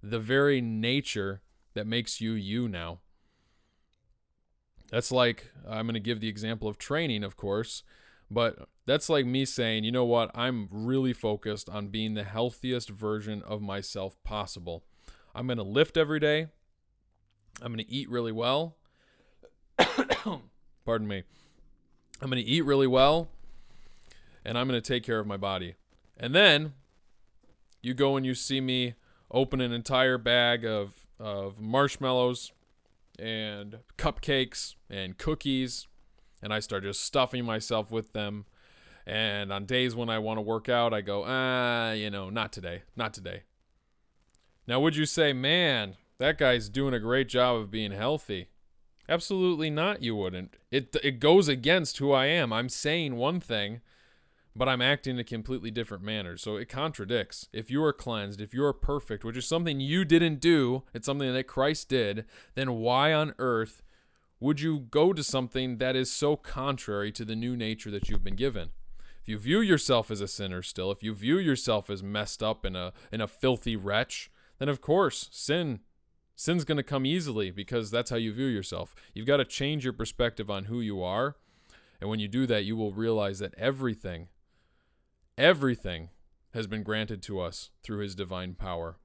the 0.02 0.20
very 0.20 0.62
nature 0.62 1.42
that 1.76 1.86
makes 1.86 2.20
you 2.20 2.32
you 2.32 2.68
now? 2.68 3.00
That's 4.92 5.12
like, 5.12 5.52
I'm 5.68 5.86
going 5.86 5.94
to 5.94 6.00
give 6.00 6.20
the 6.20 6.28
example 6.28 6.68
of 6.68 6.78
training, 6.78 7.24
of 7.24 7.38
course, 7.38 7.84
but 8.32 8.68
that's 8.86 9.10
like 9.10 9.26
me 9.26 9.46
saying, 9.46 9.84
you 9.84 9.92
know 9.92 10.06
what, 10.06 10.32
I'm 10.34 10.68
really 10.72 11.14
focused 11.14 11.70
on 11.70 11.88
being 11.88 12.14
the 12.14 12.24
healthiest 12.24 12.90
version 12.90 13.44
of 13.44 13.62
myself 13.62 14.16
possible. 14.24 14.84
I'm 15.36 15.48
going 15.48 15.58
to 15.58 15.64
lift 15.64 15.98
every 15.98 16.20
day. 16.20 16.48
I'm 17.62 17.74
going 17.74 17.86
to 17.86 17.92
eat 17.92 18.10
really 18.10 18.32
well. 18.32 18.78
Pardon 20.86 21.08
me. 21.08 21.24
I'm 22.22 22.30
going 22.30 22.44
to 22.44 22.50
eat 22.50 22.66
really 22.66 22.88
well 22.88 23.30
and 24.44 24.58
I'm 24.58 24.68
going 24.68 24.82
to 24.82 24.88
take 24.88 25.04
care 25.04 25.20
of 25.20 25.28
my 25.28 25.38
body. 25.38 25.76
And 26.18 26.34
then 26.34 26.74
you 27.82 27.94
go 27.94 28.18
and 28.18 28.26
you 28.26 28.36
see 28.36 28.62
me 28.62 28.96
open 29.32 29.62
an 29.62 29.72
entire 29.72 30.18
bag 30.18 30.66
of, 30.66 31.08
of 31.20 31.62
marshmallows 31.62 32.52
and 33.20 33.80
cupcakes 33.98 34.76
and 34.90 35.18
cookies 35.18 35.88
and 36.42 36.54
I 36.54 36.60
start 36.60 36.84
just 36.84 37.02
stuffing 37.02 37.46
myself 37.46 37.92
with 37.92 38.14
them. 38.14 38.46
And 39.06 39.52
on 39.52 39.66
days 39.66 39.96
when 39.96 40.10
I 40.10 40.20
want 40.20 40.38
to 40.38 40.42
work 40.42 40.70
out, 40.70 40.94
I 40.94 41.02
go, 41.02 41.24
ah, 41.26 41.92
you 41.92 42.10
know, 42.10 42.30
not 42.30 42.54
today, 42.54 42.84
not 42.96 43.14
today. 43.14 43.44
Now, 44.68 44.80
would 44.80 44.96
you 44.96 45.06
say, 45.06 45.34
man, 45.34 45.96
that 46.20 46.38
guy's 46.38 46.70
doing 46.70 46.94
a 46.94 47.00
great 47.00 47.28
job 47.28 47.56
of 47.58 47.72
being 47.72 47.92
healthy? 47.92 48.50
Absolutely 49.08 49.72
not, 49.72 50.04
you 50.04 50.16
wouldn't. 50.16 50.56
It, 50.70 50.96
it 51.04 51.20
goes 51.20 51.48
against 51.48 51.98
who 51.98 52.12
I 52.12 52.28
am. 52.28 52.54
I'm 52.54 52.70
saying 52.70 53.16
one 53.16 53.40
thing, 53.40 53.82
but 54.56 54.68
I'm 54.68 54.82
acting 54.82 55.16
in 55.16 55.20
a 55.20 55.24
completely 55.24 55.72
different 55.72 56.04
manner. 56.04 56.38
So 56.38 56.56
it 56.56 56.70
contradicts. 56.70 57.48
If 57.54 57.70
you 57.70 57.84
are 57.84 57.94
cleansed, 57.94 58.42
if 58.42 58.54
you 58.54 58.64
are 58.66 58.74
perfect, 58.74 59.24
which 59.24 59.38
is 59.38 59.48
something 59.48 59.80
you 59.80 60.06
didn't 60.06 60.40
do, 60.40 60.84
it's 60.94 61.06
something 61.06 61.32
that 61.32 61.48
Christ 61.48 61.90
did, 61.90 62.26
then 62.56 62.74
why 62.74 63.14
on 63.14 63.34
earth 63.40 63.82
would 64.40 64.62
you 64.62 64.80
go 64.80 65.14
to 65.14 65.24
something 65.24 65.78
that 65.78 65.96
is 65.96 66.12
so 66.12 66.36
contrary 66.36 67.12
to 67.12 67.26
the 67.26 67.36
new 67.36 67.56
nature 67.56 67.92
that 67.92 68.10
you've 68.10 68.24
been 68.24 68.36
given? 68.36 68.70
If 69.22 69.28
you 69.28 69.38
view 69.38 69.60
yourself 69.60 70.10
as 70.10 70.22
a 70.22 70.28
sinner 70.28 70.62
still, 70.62 70.92
if 70.92 71.04
you 71.04 71.14
view 71.14 71.38
yourself 71.38 71.90
as 71.90 72.02
messed 72.02 72.42
up 72.42 72.64
and 72.66 72.76
a 72.76 72.94
in 73.12 73.22
a 73.22 73.28
filthy 73.28 73.76
wretch, 73.76 74.32
then 74.58 74.70
of 74.70 74.82
course 74.82 75.30
sin 75.32 75.82
Sin's 76.40 76.64
going 76.64 76.78
to 76.78 76.84
come 76.84 77.06
easily 77.06 77.52
because 77.52 77.92
that's 77.92 78.12
how 78.12 78.16
you 78.16 78.32
view 78.32 78.46
yourself. 78.46 78.96
You've 79.14 79.28
got 79.28 79.38
to 79.38 79.46
change 79.46 79.84
your 79.84 79.92
perspective 79.92 80.50
on 80.50 80.66
who 80.66 80.80
you 80.80 81.04
are. 81.04 81.36
And 82.00 82.10
when 82.10 82.20
you 82.20 82.30
do 82.30 82.46
that, 82.46 82.64
you 82.64 82.78
will 82.78 82.94
realize 82.94 83.40
that 83.40 83.54
everything, 83.58 84.30
everything 85.40 86.10
has 86.54 86.68
been 86.68 86.84
granted 86.84 87.24
to 87.24 87.40
us 87.40 87.70
through 87.82 88.00
his 88.00 88.14
divine 88.14 88.54
power. 88.54 88.98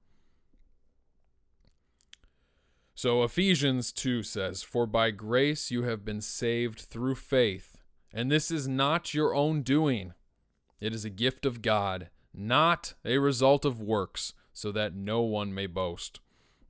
So 2.96 3.22
Ephesians 3.22 3.92
2 3.92 4.22
says, 4.24 4.62
For 4.62 4.86
by 4.86 5.12
grace 5.12 5.70
you 5.70 5.84
have 5.84 6.04
been 6.04 6.20
saved 6.20 6.80
through 6.80 7.14
faith, 7.14 7.76
and 8.12 8.30
this 8.30 8.50
is 8.50 8.66
not 8.66 9.14
your 9.14 9.34
own 9.34 9.62
doing. 9.62 10.12
It 10.80 10.92
is 10.92 11.04
a 11.04 11.10
gift 11.10 11.46
of 11.46 11.62
God, 11.62 12.10
not 12.32 12.94
a 13.04 13.18
result 13.18 13.64
of 13.64 13.80
works, 13.80 14.32
so 14.52 14.72
that 14.72 14.94
no 14.94 15.22
one 15.22 15.54
may 15.54 15.66
boast. 15.66 16.20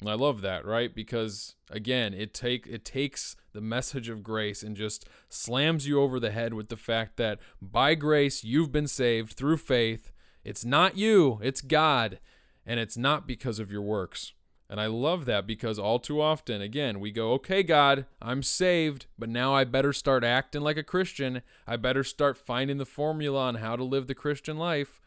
And 0.04 0.10
I 0.10 0.16
love 0.16 0.42
that, 0.42 0.66
right? 0.66 0.94
Because 0.94 1.54
again, 1.70 2.12
it 2.12 2.34
take 2.34 2.66
it 2.66 2.84
takes 2.84 3.36
the 3.54 3.62
message 3.62 4.10
of 4.10 4.22
grace 4.22 4.62
and 4.62 4.76
just 4.76 5.08
slams 5.30 5.86
you 5.86 5.98
over 5.98 6.20
the 6.20 6.30
head 6.30 6.52
with 6.52 6.68
the 6.68 6.76
fact 6.76 7.16
that 7.16 7.38
by 7.62 7.94
grace 7.94 8.44
you've 8.44 8.70
been 8.70 8.86
saved 8.86 9.32
through 9.32 9.56
faith. 9.56 10.12
It's 10.44 10.62
not 10.62 10.98
you, 10.98 11.40
it's 11.42 11.62
God, 11.62 12.18
and 12.66 12.78
it's 12.78 12.98
not 12.98 13.26
because 13.26 13.58
of 13.58 13.72
your 13.72 13.80
works. 13.80 14.34
And 14.68 14.78
I 14.78 14.88
love 14.88 15.24
that 15.24 15.46
because 15.46 15.78
all 15.78 15.98
too 15.98 16.20
often, 16.20 16.60
again, 16.60 17.00
we 17.00 17.10
go, 17.10 17.32
okay, 17.32 17.62
God, 17.62 18.04
I'm 18.20 18.42
saved, 18.42 19.06
but 19.18 19.30
now 19.30 19.54
I 19.54 19.64
better 19.64 19.94
start 19.94 20.22
acting 20.22 20.60
like 20.60 20.76
a 20.76 20.82
Christian. 20.82 21.40
I 21.66 21.76
better 21.76 22.04
start 22.04 22.36
finding 22.36 22.76
the 22.76 22.84
formula 22.84 23.40
on 23.40 23.54
how 23.54 23.74
to 23.74 23.84
live 23.84 24.06
the 24.06 24.14
Christian 24.14 24.58
life. 24.58 25.00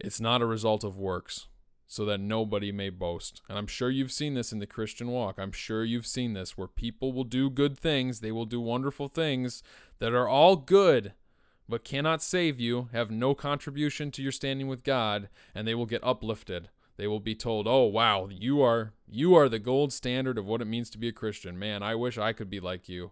It's 0.00 0.20
not 0.20 0.42
a 0.42 0.46
result 0.46 0.82
of 0.82 0.98
works, 0.98 1.46
so 1.90 2.04
that 2.04 2.20
nobody 2.20 2.70
may 2.70 2.88
boast. 2.88 3.42
And 3.48 3.58
I'm 3.58 3.66
sure 3.66 3.90
you've 3.90 4.12
seen 4.12 4.34
this 4.34 4.52
in 4.52 4.60
the 4.60 4.66
Christian 4.66 5.08
walk. 5.08 5.40
I'm 5.40 5.50
sure 5.50 5.84
you've 5.84 6.06
seen 6.06 6.34
this 6.34 6.56
where 6.56 6.68
people 6.68 7.12
will 7.12 7.24
do 7.24 7.50
good 7.50 7.76
things, 7.76 8.20
they 8.20 8.30
will 8.30 8.46
do 8.46 8.60
wonderful 8.60 9.08
things 9.08 9.64
that 9.98 10.12
are 10.12 10.28
all 10.28 10.54
good, 10.54 11.14
but 11.68 11.82
cannot 11.82 12.22
save 12.22 12.60
you, 12.60 12.88
have 12.92 13.10
no 13.10 13.34
contribution 13.34 14.12
to 14.12 14.22
your 14.22 14.30
standing 14.30 14.68
with 14.68 14.84
God, 14.84 15.28
and 15.52 15.66
they 15.66 15.74
will 15.74 15.84
get 15.84 16.04
uplifted 16.04 16.68
they 17.00 17.06
will 17.06 17.18
be 17.18 17.34
told, 17.34 17.66
"Oh 17.66 17.84
wow, 17.84 18.28
you 18.30 18.60
are 18.60 18.92
you 19.08 19.34
are 19.34 19.48
the 19.48 19.58
gold 19.58 19.90
standard 19.90 20.36
of 20.36 20.44
what 20.44 20.60
it 20.60 20.66
means 20.66 20.90
to 20.90 20.98
be 20.98 21.08
a 21.08 21.12
Christian. 21.12 21.58
Man, 21.58 21.82
I 21.82 21.94
wish 21.94 22.18
I 22.18 22.34
could 22.34 22.50
be 22.50 22.60
like 22.60 22.90
you." 22.90 23.10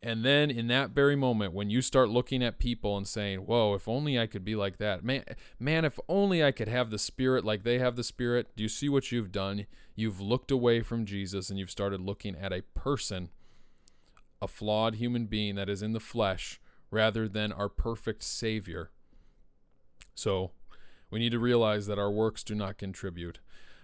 And 0.00 0.24
then 0.24 0.50
in 0.50 0.68
that 0.68 0.90
very 0.90 1.16
moment 1.16 1.52
when 1.52 1.70
you 1.70 1.82
start 1.82 2.08
looking 2.08 2.42
at 2.42 2.58
people 2.58 2.96
and 2.96 3.06
saying, 3.06 3.40
"Whoa, 3.40 3.74
if 3.74 3.88
only 3.88 4.18
I 4.18 4.26
could 4.26 4.44
be 4.44 4.54
like 4.54 4.76
that." 4.76 5.04
Man, 5.04 5.24
man, 5.58 5.84
if 5.84 5.98
only 6.08 6.42
I 6.44 6.52
could 6.52 6.68
have 6.68 6.90
the 6.90 6.98
spirit 6.98 7.44
like 7.44 7.64
they 7.64 7.78
have 7.78 7.96
the 7.96 8.04
spirit. 8.04 8.54
Do 8.54 8.62
you 8.62 8.68
see 8.68 8.88
what 8.88 9.10
you've 9.10 9.32
done? 9.32 9.66
You've 9.96 10.20
looked 10.20 10.52
away 10.52 10.82
from 10.82 11.04
Jesus 11.04 11.50
and 11.50 11.58
you've 11.58 11.70
started 11.70 12.00
looking 12.00 12.36
at 12.36 12.52
a 12.52 12.62
person, 12.74 13.30
a 14.40 14.46
flawed 14.46 14.96
human 14.96 15.26
being 15.26 15.56
that 15.56 15.68
is 15.68 15.82
in 15.82 15.92
the 15.92 16.00
flesh 16.00 16.60
rather 16.90 17.28
than 17.28 17.52
our 17.52 17.68
perfect 17.68 18.22
savior. 18.22 18.92
So, 20.14 20.52
we 21.10 21.18
need 21.18 21.32
to 21.32 21.38
realize 21.38 21.86
that 21.86 21.98
our 21.98 22.10
works 22.10 22.44
do 22.44 22.54
not 22.54 22.78
contribute. 22.78 23.40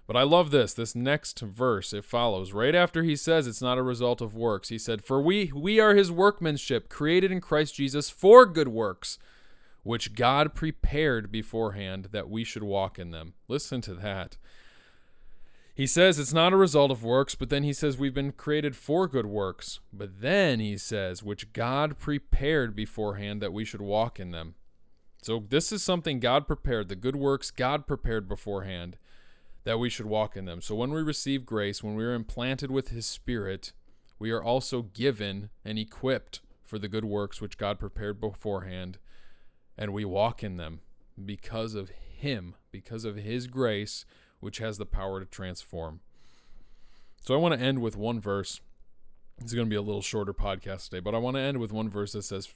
But 0.06 0.16
I 0.16 0.22
love 0.22 0.50
this. 0.50 0.74
This 0.74 0.94
next 0.94 1.40
verse, 1.40 1.92
it 1.92 2.04
follows 2.04 2.52
right 2.52 2.74
after 2.74 3.02
he 3.02 3.16
says 3.16 3.46
it's 3.46 3.62
not 3.62 3.78
a 3.78 3.82
result 3.82 4.20
of 4.20 4.36
works. 4.36 4.68
He 4.68 4.78
said, 4.78 5.02
For 5.02 5.20
we 5.20 5.50
we 5.54 5.80
are 5.80 5.94
his 5.94 6.12
workmanship, 6.12 6.88
created 6.88 7.32
in 7.32 7.40
Christ 7.40 7.74
Jesus 7.76 8.10
for 8.10 8.44
good 8.44 8.68
works, 8.68 9.18
which 9.82 10.14
God 10.14 10.54
prepared 10.54 11.32
beforehand 11.32 12.08
that 12.12 12.28
we 12.28 12.44
should 12.44 12.62
walk 12.62 12.98
in 12.98 13.12
them. 13.12 13.32
Listen 13.48 13.80
to 13.82 13.94
that. 13.94 14.36
He 15.74 15.86
says 15.88 16.18
it's 16.18 16.34
not 16.34 16.52
a 16.52 16.56
result 16.56 16.92
of 16.92 17.02
works, 17.02 17.34
but 17.34 17.48
then 17.48 17.64
he 17.64 17.72
says 17.72 17.98
we've 17.98 18.14
been 18.14 18.30
created 18.30 18.76
for 18.76 19.08
good 19.08 19.26
works. 19.26 19.80
But 19.92 20.20
then 20.20 20.60
he 20.60 20.76
says, 20.76 21.22
which 21.22 21.52
God 21.52 21.98
prepared 21.98 22.76
beforehand 22.76 23.40
that 23.40 23.52
we 23.52 23.64
should 23.64 23.80
walk 23.80 24.20
in 24.20 24.30
them. 24.30 24.54
So 25.20 25.42
this 25.48 25.72
is 25.72 25.82
something 25.82 26.20
God 26.20 26.46
prepared, 26.46 26.88
the 26.88 26.94
good 26.94 27.16
works 27.16 27.50
God 27.50 27.88
prepared 27.88 28.28
beforehand 28.28 28.98
that 29.64 29.78
we 29.78 29.90
should 29.90 30.06
walk 30.06 30.36
in 30.36 30.44
them. 30.44 30.60
So 30.60 30.74
when 30.74 30.92
we 30.92 31.02
receive 31.02 31.46
grace, 31.46 31.82
when 31.82 31.94
we 31.94 32.04
are 32.04 32.14
implanted 32.14 32.70
with 32.70 32.88
his 32.88 33.06
spirit, 33.06 33.72
we 34.18 34.30
are 34.30 34.42
also 34.42 34.82
given 34.82 35.50
and 35.64 35.78
equipped 35.78 36.40
for 36.62 36.78
the 36.78 36.88
good 36.88 37.04
works 37.04 37.40
which 37.40 37.58
God 37.58 37.78
prepared 37.78 38.20
beforehand, 38.20 38.98
and 39.76 39.92
we 39.92 40.04
walk 40.04 40.42
in 40.42 40.56
them 40.56 40.80
because 41.22 41.74
of 41.74 41.90
him, 41.90 42.54
because 42.70 43.04
of 43.04 43.16
his 43.16 43.46
grace 43.46 44.04
which 44.40 44.58
has 44.58 44.76
the 44.76 44.86
power 44.86 45.20
to 45.20 45.26
transform. 45.26 46.00
So 47.20 47.34
I 47.34 47.38
want 47.38 47.58
to 47.58 47.64
end 47.64 47.80
with 47.80 47.96
one 47.96 48.20
verse. 48.20 48.60
It's 49.40 49.54
going 49.54 49.66
to 49.66 49.70
be 49.70 49.76
a 49.76 49.82
little 49.82 50.02
shorter 50.02 50.34
podcast 50.34 50.90
today, 50.90 51.00
but 51.00 51.14
I 51.14 51.18
want 51.18 51.36
to 51.36 51.40
end 51.40 51.58
with 51.58 51.72
one 51.72 51.88
verse 51.88 52.12
that 52.12 52.22
says 52.22 52.50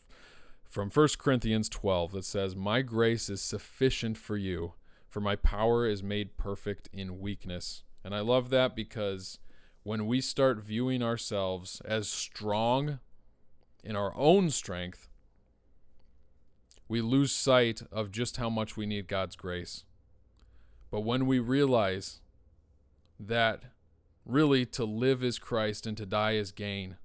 from 0.69 0.91
1 0.91 1.09
Corinthians 1.19 1.69
12 1.71 2.13
that 2.13 2.25
says, 2.27 2.55
My 2.55 2.83
grace 2.83 3.31
is 3.31 3.41
sufficient 3.41 4.19
for 4.19 4.37
you, 4.37 4.75
for 5.09 5.21
my 5.21 5.37
power 5.37 5.87
is 5.87 6.03
made 6.03 6.37
perfect 6.37 6.89
in 6.93 7.21
weakness. 7.21 7.83
And 8.05 8.15
I 8.15 8.21
love 8.21 8.51
that 8.51 8.77
because 8.77 9.39
when 9.83 10.07
we 10.07 10.21
start 10.21 10.59
viewing 10.59 11.03
ourselves 11.03 11.81
as 11.85 12.09
strong 12.09 13.01
in 13.83 13.97
our 13.97 14.15
own 14.17 14.51
strength, 14.51 15.09
we 16.89 17.01
lose 17.01 17.33
sight 17.33 17.83
of 17.93 18.11
just 18.11 18.39
how 18.39 18.51
much 18.51 18.77
we 18.77 18.87
need 18.87 19.09
God's 19.09 19.37
grace. 19.37 19.85
But 20.91 21.01
when 21.01 21.27
we 21.27 21.39
realize 21.39 22.21
that 23.21 23.63
really 24.25 24.65
to 24.67 24.85
live 24.85 25.23
is 25.23 25.39
Christ 25.39 25.87
and 25.87 25.97
to 25.97 26.07
die 26.07 26.33
is 26.33 26.53
gain, 26.53 26.97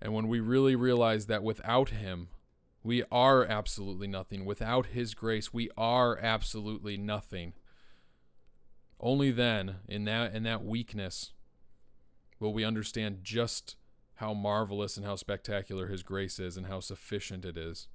and 0.00 0.12
when 0.12 0.28
we 0.28 0.40
really 0.40 0.76
realize 0.76 1.26
that 1.26 1.42
without 1.42 1.90
Him, 1.90 2.28
we 2.82 3.04
are 3.10 3.44
absolutely 3.44 4.06
nothing. 4.06 4.44
Without 4.44 4.86
His 4.86 5.14
grace, 5.14 5.52
we 5.52 5.70
are 5.76 6.18
absolutely 6.18 6.96
nothing. 6.96 7.54
Only 9.00 9.30
then, 9.30 9.76
in 9.88 10.04
that 10.04 10.34
in 10.34 10.42
that 10.44 10.64
weakness, 10.64 11.32
will 12.40 12.52
we 12.52 12.64
understand 12.64 13.18
just 13.22 13.76
how 14.16 14.34
marvelous 14.34 14.96
and 14.96 15.06
how 15.06 15.14
spectacular 15.14 15.86
His 15.86 16.02
grace 16.02 16.38
is, 16.38 16.56
and 16.56 16.66
how 16.66 16.80
sufficient 16.80 17.44
it 17.44 17.56
is. 17.56 17.88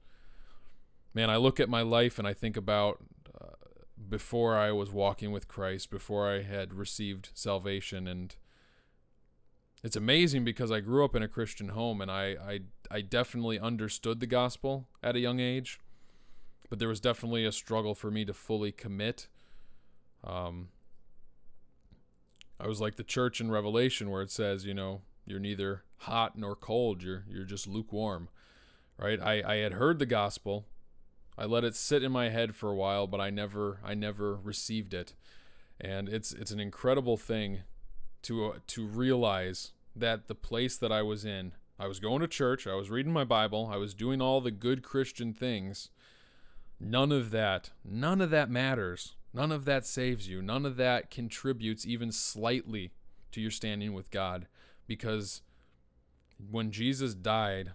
Man, 1.13 1.30
I 1.30 1.36
look 1.36 1.60
at 1.60 1.70
my 1.70 1.82
life 1.82 2.18
and 2.18 2.28
I 2.28 2.34
think 2.34 2.58
about 2.58 3.04
uh, 3.40 3.54
before 4.10 4.58
I 4.58 4.72
was 4.72 4.92
walking 4.92 5.32
with 5.32 5.48
Christ, 5.48 5.92
before 5.92 6.30
I 6.30 6.42
had 6.42 6.74
received 6.74 7.30
salvation, 7.34 8.08
and 8.08 8.36
it's 9.84 9.98
amazing 9.98 10.46
because 10.46 10.72
I 10.72 10.80
grew 10.80 11.04
up 11.04 11.13
in 11.13 11.22
a 11.22 11.28
Christian 11.28 11.70
home 11.70 12.00
and 12.00 12.10
I, 12.10 12.36
I 12.48 12.60
I 12.90 13.02
definitely 13.02 13.60
understood 13.60 14.22
the 14.22 14.28
gospel 14.28 14.88
at 15.04 15.16
a 15.16 15.20
young 15.20 15.40
age, 15.40 15.80
but 16.70 16.80
there 16.80 16.88
was 16.88 17.02
definitely 17.02 17.44
a 17.44 17.52
struggle 17.52 17.94
for 17.94 18.10
me 18.10 18.24
to 18.25 18.34
fully 18.34 18.72
commit. 18.72 19.28
Um, 20.24 20.70
I 22.60 22.68
was 22.68 22.80
like 22.80 22.96
the 22.96 23.04
church 23.04 23.42
in 23.42 23.52
Revelation 23.52 24.10
where 24.10 24.22
it 24.22 24.32
says, 24.32 24.66
you 24.66 24.74
know, 24.74 25.02
you're 25.25 25.40
neither 25.40 25.84
hot 25.98 26.38
nor 26.38 26.56
cold, 26.56 27.04
you're 27.04 27.25
you're 27.30 27.44
just 27.44 27.68
lukewarm. 27.68 28.30
Right? 28.98 29.20
I, 29.20 29.44
I 29.46 29.56
had 29.58 29.74
heard 29.74 30.00
the 30.00 30.06
gospel. 30.06 30.66
I 31.38 31.46
let 31.46 31.63
it 31.63 31.75
sit 31.75 32.04
in 32.04 32.12
my 32.12 32.30
head 32.30 32.56
for 32.56 32.70
a 32.70 32.75
while, 32.75 33.06
but 33.06 33.20
I 33.20 33.32
never 33.32 33.80
I 33.84 33.96
never 33.96 34.36
received 34.36 34.94
it. 34.94 35.13
And 35.82 36.08
it's 36.08 36.32
it's 36.32 36.52
an 36.52 36.62
incredible 36.62 37.18
thing 37.18 37.63
to 38.24 38.46
uh, 38.46 38.53
to 38.68 38.86
realize 38.86 39.72
that 39.96 40.27
the 40.27 40.36
place 40.36 40.77
that 40.77 40.92
I 40.92 41.01
was 41.01 41.24
in, 41.24 41.53
I 41.80 41.88
was 41.88 42.00
going 42.00 42.22
to 42.22 42.27
church, 42.27 42.65
I 42.65 42.75
was 42.75 42.89
reading 42.89 43.13
my 43.13 43.24
Bible, 43.24 43.70
I 43.72 43.77
was 43.77 43.94
doing 43.94 44.22
all 44.22 44.42
the 44.42 44.51
good 44.51 44.84
Christian 44.84 45.34
things. 45.34 45.89
None 46.80 47.12
of 47.12 47.32
that, 47.32 47.72
none 47.86 48.22
of 48.22 48.30
that 48.32 48.50
matters. 48.50 49.15
None 49.34 49.51
of 49.51 49.65
that 49.65 49.86
saves 49.86 50.27
you. 50.27 50.42
None 50.42 50.65
of 50.65 50.77
that 50.77 51.10
contributes 51.10 51.88
even 51.88 52.12
slightly 52.12 52.92
to 53.32 53.42
your 53.42 53.50
standing 53.50 53.94
with 53.94 54.12
God 54.12 54.48
because 54.86 55.42
when 56.51 56.72
Jesus 56.72 57.15
died 57.15 57.72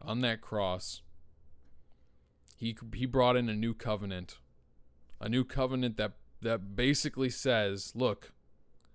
on 0.00 0.20
that 0.20 0.40
cross, 0.40 1.02
he 2.56 2.76
he 2.94 3.06
brought 3.06 3.36
in 3.36 3.48
a 3.48 3.54
new 3.54 3.74
covenant. 3.74 4.38
A 5.20 5.28
new 5.28 5.44
covenant 5.44 5.96
that 5.96 6.12
that 6.40 6.76
basically 6.76 7.30
says, 7.30 7.92
look, 7.94 8.32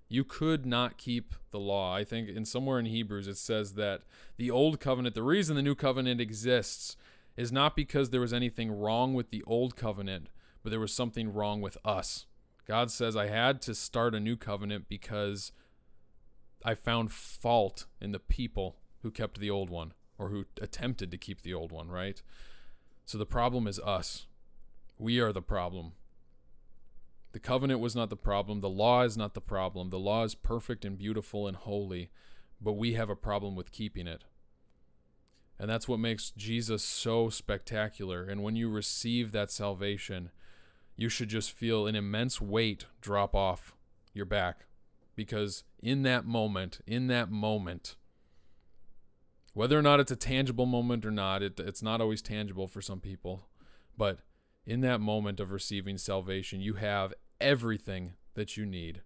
you 0.09 0.23
could 0.23 0.65
not 0.65 0.97
keep 0.97 1.35
the 1.51 1.59
law. 1.59 1.95
I 1.95 2.03
think 2.03 2.29
in 2.29 2.45
somewhere 2.45 2.79
in 2.79 2.85
Hebrews 2.85 3.27
it 3.27 3.37
says 3.37 3.73
that 3.73 4.03
the 4.37 4.49
old 4.49 4.79
covenant, 4.79 5.15
the 5.15 5.23
reason 5.23 5.55
the 5.55 5.61
new 5.61 5.75
covenant 5.75 6.21
exists 6.21 6.95
is 7.35 7.51
not 7.51 7.75
because 7.75 8.09
there 8.09 8.21
was 8.21 8.33
anything 8.33 8.71
wrong 8.71 9.13
with 9.13 9.29
the 9.29 9.43
old 9.45 9.75
covenant, 9.75 10.29
but 10.63 10.69
there 10.69 10.79
was 10.79 10.93
something 10.93 11.31
wrong 11.31 11.61
with 11.61 11.77
us. 11.85 12.25
God 12.65 12.91
says 12.91 13.15
I 13.15 13.27
had 13.27 13.61
to 13.63 13.75
start 13.75 14.15
a 14.15 14.19
new 14.19 14.35
covenant 14.35 14.87
because 14.89 15.51
I 16.65 16.73
found 16.73 17.11
fault 17.11 17.85
in 18.01 18.11
the 18.11 18.19
people 18.19 18.77
who 19.01 19.11
kept 19.11 19.39
the 19.39 19.49
old 19.49 19.69
one 19.69 19.93
or 20.17 20.29
who 20.29 20.45
attempted 20.61 21.11
to 21.11 21.17
keep 21.17 21.41
the 21.41 21.53
old 21.53 21.71
one, 21.71 21.89
right? 21.89 22.21
So 23.05 23.17
the 23.17 23.25
problem 23.25 23.67
is 23.67 23.79
us. 23.79 24.25
We 24.97 25.19
are 25.19 25.31
the 25.31 25.41
problem. 25.41 25.93
The 27.37 27.41
covenant 27.41 27.81
was 27.81 27.95
not 27.95 28.09
the 28.09 28.15
problem. 28.15 28.61
The 28.61 28.67
law 28.67 29.03
is 29.03 29.15
not 29.15 29.35
the 29.35 29.41
problem. 29.41 29.91
The 29.91 29.99
law 29.99 30.23
is 30.23 30.33
perfect 30.33 30.83
and 30.83 30.97
beautiful 30.97 31.47
and 31.47 31.55
holy, 31.55 32.09
but 32.59 32.73
we 32.73 32.93
have 32.93 33.11
a 33.11 33.15
problem 33.15 33.55
with 33.55 33.71
keeping 33.71 34.07
it. 34.07 34.23
And 35.59 35.69
that's 35.69 35.87
what 35.87 35.99
makes 35.99 36.31
Jesus 36.31 36.83
so 36.83 37.29
spectacular. 37.29 38.23
And 38.23 38.41
when 38.41 38.55
you 38.55 38.71
receive 38.71 39.33
that 39.33 39.51
salvation, 39.51 40.31
you 40.95 41.09
should 41.09 41.29
just 41.29 41.51
feel 41.51 41.85
an 41.85 41.95
immense 41.95 42.41
weight 42.41 42.87
drop 43.01 43.35
off 43.35 43.75
your 44.15 44.25
back. 44.25 44.65
Because 45.15 45.63
in 45.79 46.01
that 46.01 46.25
moment, 46.25 46.79
in 46.87 47.05
that 47.05 47.29
moment, 47.29 47.97
whether 49.53 49.77
or 49.77 49.83
not 49.83 49.99
it's 49.99 50.11
a 50.11 50.15
tangible 50.15 50.65
moment 50.65 51.05
or 51.05 51.11
not, 51.11 51.43
it, 51.43 51.59
it's 51.59 51.83
not 51.83 52.01
always 52.01 52.23
tangible 52.23 52.65
for 52.65 52.81
some 52.81 52.99
people. 52.99 53.47
But 53.95 54.21
in 54.65 54.81
that 54.81 55.01
moment 55.01 55.39
of 55.39 55.51
receiving 55.51 55.99
salvation, 55.99 56.61
you 56.61 56.73
have 56.73 57.13
everything 57.39 58.13
that 58.33 58.57
you 58.57 58.65
need. 58.65 59.01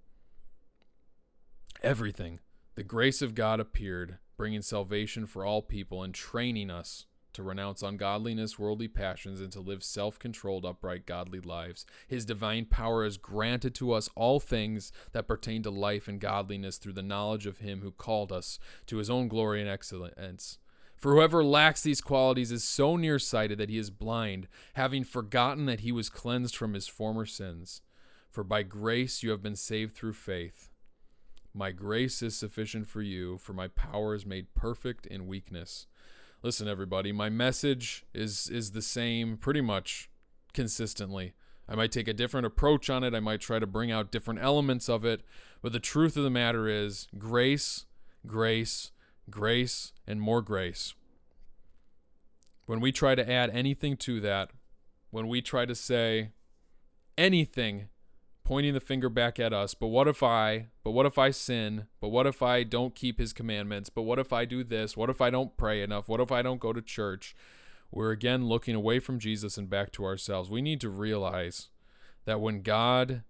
Everything. 1.83 2.39
The 2.75 2.83
grace 2.83 3.21
of 3.21 3.35
God 3.35 3.59
appeared 3.59 4.17
bringing 4.37 4.61
salvation 4.61 5.25
for 5.25 5.45
all 5.45 5.61
people 5.61 6.01
and 6.01 6.13
training 6.13 6.71
us 6.71 7.05
to 7.33 7.43
renounce 7.43 7.81
ungodliness, 7.81 8.59
worldly 8.59 8.87
passions, 8.87 9.39
and 9.39 9.51
to 9.51 9.59
live 9.59 9.83
self 9.83 10.19
controlled, 10.19 10.65
upright, 10.65 11.05
godly 11.05 11.39
lives. 11.39 11.85
His 12.07 12.25
divine 12.25 12.65
power 12.65 13.03
has 13.03 13.17
granted 13.17 13.73
to 13.75 13.93
us 13.93 14.09
all 14.15 14.39
things 14.39 14.91
that 15.13 15.27
pertain 15.27 15.63
to 15.63 15.69
life 15.69 16.07
and 16.07 16.19
godliness 16.19 16.77
through 16.77 16.93
the 16.93 17.03
knowledge 17.03 17.45
of 17.45 17.59
Him 17.59 17.81
who 17.81 17.91
called 17.91 18.31
us 18.31 18.59
to 18.87 18.97
His 18.97 19.09
own 19.09 19.27
glory 19.27 19.61
and 19.61 19.69
excellence. 19.69 20.57
For 21.01 21.15
whoever 21.15 21.43
lacks 21.43 21.81
these 21.81 21.99
qualities 21.99 22.51
is 22.51 22.63
so 22.63 22.95
nearsighted 22.95 23.57
that 23.57 23.71
he 23.71 23.79
is 23.79 23.89
blind, 23.89 24.47
having 24.75 25.03
forgotten 25.03 25.65
that 25.65 25.79
he 25.79 25.91
was 25.91 26.11
cleansed 26.11 26.55
from 26.55 26.75
his 26.75 26.87
former 26.87 27.25
sins. 27.25 27.81
For 28.31 28.43
by 28.45 28.63
grace 28.63 29.21
you 29.21 29.29
have 29.31 29.43
been 29.43 29.57
saved 29.57 29.95
through 29.95 30.13
faith. 30.13 30.69
My 31.53 31.71
grace 31.71 32.21
is 32.21 32.37
sufficient 32.37 32.87
for 32.87 33.01
you, 33.01 33.37
for 33.37 33.51
my 33.51 33.67
power 33.67 34.15
is 34.15 34.25
made 34.25 34.55
perfect 34.55 35.05
in 35.05 35.27
weakness. 35.27 35.85
Listen, 36.41 36.67
everybody, 36.67 37.11
my 37.11 37.29
message 37.29 38.05
is 38.13 38.49
is 38.49 38.71
the 38.71 38.81
same 38.81 39.35
pretty 39.37 39.59
much 39.59 40.09
consistently. 40.53 41.33
I 41.67 41.75
might 41.75 41.91
take 41.91 42.07
a 42.07 42.13
different 42.13 42.45
approach 42.45 42.89
on 42.89 43.03
it. 43.03 43.13
I 43.13 43.19
might 43.19 43.41
try 43.41 43.59
to 43.59 43.67
bring 43.67 43.91
out 43.91 44.11
different 44.11 44.41
elements 44.41 44.89
of 44.89 45.05
it. 45.05 45.21
But 45.61 45.73
the 45.73 45.79
truth 45.79 46.17
of 46.17 46.23
the 46.23 46.29
matter 46.29 46.67
is 46.67 47.07
grace, 47.17 47.85
grace, 48.25 48.91
grace, 49.29 49.93
and 50.07 50.19
more 50.19 50.41
grace. 50.41 50.93
When 52.65 52.79
we 52.79 52.91
try 52.91 53.15
to 53.15 53.29
add 53.29 53.49
anything 53.51 53.97
to 53.97 54.19
that, 54.21 54.51
when 55.11 55.27
we 55.27 55.41
try 55.41 55.65
to 55.65 55.75
say 55.75 56.31
anything 57.17 57.89
pointing 58.43 58.73
the 58.73 58.79
finger 58.79 59.09
back 59.09 59.39
at 59.39 59.53
us. 59.53 59.73
But 59.73 59.87
what 59.87 60.07
if 60.07 60.23
I, 60.23 60.67
but 60.83 60.91
what 60.91 61.05
if 61.05 61.17
I 61.17 61.31
sin? 61.31 61.87
But 61.99 62.09
what 62.09 62.27
if 62.27 62.41
I 62.41 62.63
don't 62.63 62.95
keep 62.95 63.19
his 63.19 63.33
commandments? 63.33 63.89
But 63.89 64.03
what 64.03 64.19
if 64.19 64.33
I 64.33 64.45
do 64.45 64.63
this? 64.63 64.97
What 64.97 65.09
if 65.09 65.21
I 65.21 65.29
don't 65.29 65.55
pray 65.57 65.81
enough? 65.81 66.07
What 66.09 66.19
if 66.19 66.31
I 66.31 66.41
don't 66.41 66.59
go 66.59 66.73
to 66.73 66.81
church? 66.81 67.35
We're 67.91 68.11
again 68.11 68.45
looking 68.45 68.75
away 68.75 68.99
from 68.99 69.19
Jesus 69.19 69.57
and 69.57 69.69
back 69.69 69.91
to 69.93 70.05
ourselves. 70.05 70.49
We 70.49 70.61
need 70.61 70.81
to 70.81 70.89
realize 70.89 71.69
that 72.25 72.41
when 72.41 72.61
God 72.61 73.23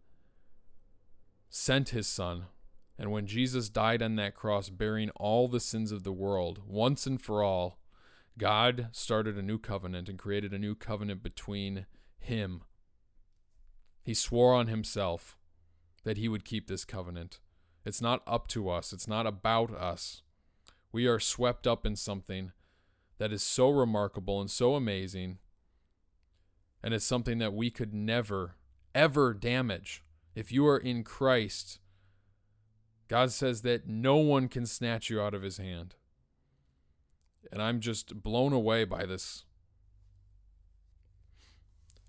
sent 1.50 1.90
his 1.90 2.08
son, 2.08 2.46
and 2.98 3.12
when 3.12 3.26
Jesus 3.26 3.70
died 3.70 4.04
on 4.04 4.16
that 4.18 4.36
cross, 4.36 4.70
bearing 4.70 5.10
all 5.16 5.48
the 5.48 5.60
sins 5.60 5.92
of 5.92 6.04
the 6.04 6.12
world 6.12 6.60
once 6.68 7.08
and 7.08 7.20
for 7.20 7.42
all, 7.42 7.80
God 8.38 8.90
started 8.92 9.38
a 9.38 9.42
new 9.42 9.58
covenant 9.58 10.08
and 10.08 10.20
created 10.20 10.54
a 10.54 10.60
new 10.60 10.76
covenant 10.76 11.24
between 11.24 11.88
him 12.20 12.62
he 14.02 14.14
swore 14.14 14.54
on 14.54 14.68
himself 14.68 15.38
that 16.04 16.18
he 16.18 16.28
would 16.28 16.46
keep 16.46 16.68
this 16.68 16.86
covenant. 16.86 17.40
It's 17.86 18.02
not 18.02 18.24
up 18.26 18.48
to 18.50 18.70
us, 18.70 18.94
it's 18.94 19.08
not 19.08 19.28
about 19.28 19.72
us. 19.72 20.24
We 20.92 21.08
are 21.08 21.20
swept 21.20 21.66
up 21.66 21.86
in 21.86 21.96
something 21.96 22.52
that 23.18 23.32
is 23.32 23.44
so 23.44 23.70
remarkable 23.70 24.42
and 24.42 24.50
so 24.50 24.76
amazing, 24.76 25.38
and 26.84 26.94
it's 26.94 27.06
something 27.06 27.38
that 27.38 27.54
we 27.54 27.70
could 27.70 27.94
never, 27.94 28.56
ever 28.96 29.34
damage. 29.34 30.04
If 30.36 30.52
you 30.52 30.66
are 30.68 30.78
in 30.78 31.04
Christ, 31.04 31.80
God 33.08 33.32
says 33.32 33.62
that 33.62 33.88
no 33.88 34.16
one 34.18 34.48
can 34.48 34.66
snatch 34.66 35.10
you 35.10 35.22
out 35.22 35.34
of 35.34 35.44
his 35.44 35.58
hand. 35.58 35.96
And 37.52 37.62
I'm 37.62 37.80
just 37.80 38.24
blown 38.24 38.54
away 38.54 38.86
by 38.86 39.06
this 39.06 39.44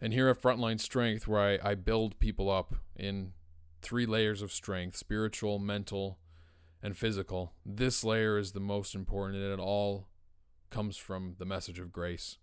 and 0.03 0.13
here 0.13 0.29
at 0.29 0.43
Frontline 0.43 0.81
Strength, 0.81 1.29
where 1.29 1.61
I, 1.63 1.71
I 1.71 1.75
build 1.77 2.19
people 2.19 2.51
up 2.51 2.75
in 2.97 3.35
three 3.83 4.05
layers 4.05 4.43
of 4.43 4.53
strength 4.53 4.97
spiritual, 4.97 5.61
mental, 5.61 6.19
and 6.83 6.97
physical, 6.97 7.53
this 7.65 8.03
layer 8.03 8.37
is 8.37 8.51
the 8.51 8.61
most 8.61 8.97
important, 8.97 9.41
and 9.41 9.53
it 9.53 9.61
all 9.61 10.09
comes 10.71 10.97
from 10.97 11.37
the 11.39 11.45
message 11.45 11.79
of 11.79 11.93
grace. 11.93 12.39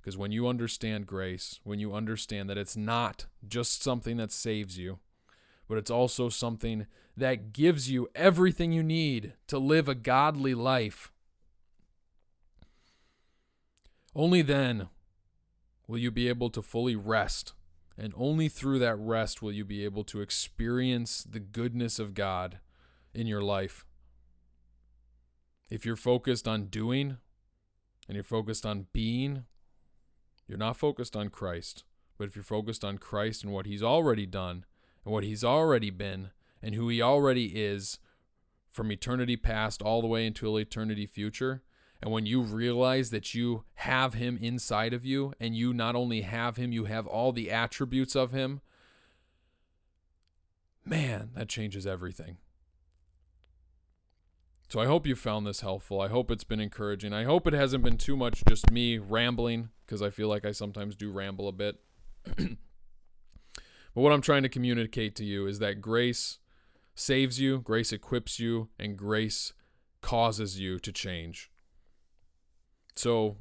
Because 0.00 0.18
when 0.18 0.32
you 0.32 0.48
understand 0.48 1.06
grace, 1.06 1.60
when 1.62 1.78
you 1.78 1.94
understand 1.94 2.50
that 2.50 2.58
it's 2.58 2.76
not 2.76 3.26
just 3.46 3.80
something 3.80 4.16
that 4.16 4.32
saves 4.32 4.76
you, 4.76 4.98
but 5.68 5.78
it's 5.78 5.92
also 5.92 6.28
something 6.28 6.86
that 7.16 7.52
gives 7.52 7.88
you 7.88 8.08
everything 8.16 8.72
you 8.72 8.82
need 8.82 9.34
to 9.46 9.58
live 9.58 9.88
a 9.88 9.94
godly 9.94 10.52
life, 10.52 11.12
only 14.16 14.42
then 14.42 14.88
will 15.86 15.98
you 15.98 16.10
be 16.10 16.28
able 16.28 16.50
to 16.50 16.62
fully 16.62 16.96
rest. 16.96 17.52
And 17.96 18.12
only 18.16 18.48
through 18.48 18.78
that 18.80 18.96
rest 18.96 19.42
will 19.42 19.52
you 19.52 19.64
be 19.64 19.84
able 19.84 20.04
to 20.04 20.20
experience 20.20 21.22
the 21.22 21.40
goodness 21.40 21.98
of 21.98 22.14
God 22.14 22.58
in 23.12 23.26
your 23.26 23.42
life. 23.42 23.84
If 25.70 25.86
you're 25.86 25.96
focused 25.96 26.48
on 26.48 26.66
doing 26.66 27.18
and 28.08 28.14
you're 28.14 28.24
focused 28.24 28.66
on 28.66 28.86
being, 28.92 29.44
you're 30.46 30.58
not 30.58 30.76
focused 30.76 31.16
on 31.16 31.30
Christ. 31.30 31.84
But 32.18 32.28
if 32.28 32.36
you're 32.36 32.42
focused 32.42 32.84
on 32.84 32.98
Christ 32.98 33.44
and 33.44 33.52
what 33.52 33.66
He's 33.66 33.82
already 33.82 34.26
done 34.26 34.64
and 35.04 35.12
what 35.12 35.24
He's 35.24 35.44
already 35.44 35.90
been 35.90 36.30
and 36.62 36.74
who 36.74 36.88
He 36.88 37.00
already 37.00 37.46
is 37.54 37.98
from 38.70 38.90
eternity 38.90 39.36
past 39.36 39.82
all 39.82 40.00
the 40.00 40.08
way 40.08 40.26
until 40.26 40.56
eternity 40.56 41.06
future, 41.06 41.62
and 42.02 42.12
when 42.12 42.26
you 42.26 42.42
realize 42.42 43.10
that 43.10 43.34
you 43.34 43.64
have 43.74 44.14
him 44.14 44.38
inside 44.40 44.92
of 44.92 45.04
you, 45.04 45.32
and 45.40 45.56
you 45.56 45.72
not 45.72 45.96
only 45.96 46.20
have 46.22 46.56
him, 46.56 46.72
you 46.72 46.84
have 46.84 47.06
all 47.06 47.32
the 47.32 47.50
attributes 47.50 48.14
of 48.14 48.32
him, 48.32 48.60
man, 50.84 51.30
that 51.34 51.48
changes 51.48 51.86
everything. 51.86 52.36
So 54.68 54.80
I 54.80 54.86
hope 54.86 55.06
you 55.06 55.14
found 55.14 55.46
this 55.46 55.60
helpful. 55.60 56.00
I 56.00 56.08
hope 56.08 56.30
it's 56.30 56.44
been 56.44 56.60
encouraging. 56.60 57.12
I 57.12 57.24
hope 57.24 57.46
it 57.46 57.52
hasn't 57.52 57.84
been 57.84 57.96
too 57.96 58.16
much 58.16 58.42
just 58.48 58.70
me 58.70 58.98
rambling, 58.98 59.70
because 59.86 60.02
I 60.02 60.10
feel 60.10 60.28
like 60.28 60.44
I 60.44 60.52
sometimes 60.52 60.96
do 60.96 61.10
ramble 61.10 61.48
a 61.48 61.52
bit. 61.52 61.76
but 62.24 62.56
what 63.92 64.12
I'm 64.12 64.20
trying 64.20 64.42
to 64.42 64.48
communicate 64.48 65.14
to 65.16 65.24
you 65.24 65.46
is 65.46 65.58
that 65.60 65.80
grace 65.80 66.38
saves 66.94 67.40
you, 67.40 67.60
grace 67.60 67.92
equips 67.92 68.38
you, 68.38 68.68
and 68.78 68.96
grace 68.96 69.52
causes 70.00 70.58
you 70.58 70.78
to 70.80 70.92
change. 70.92 71.50
So 72.96 73.36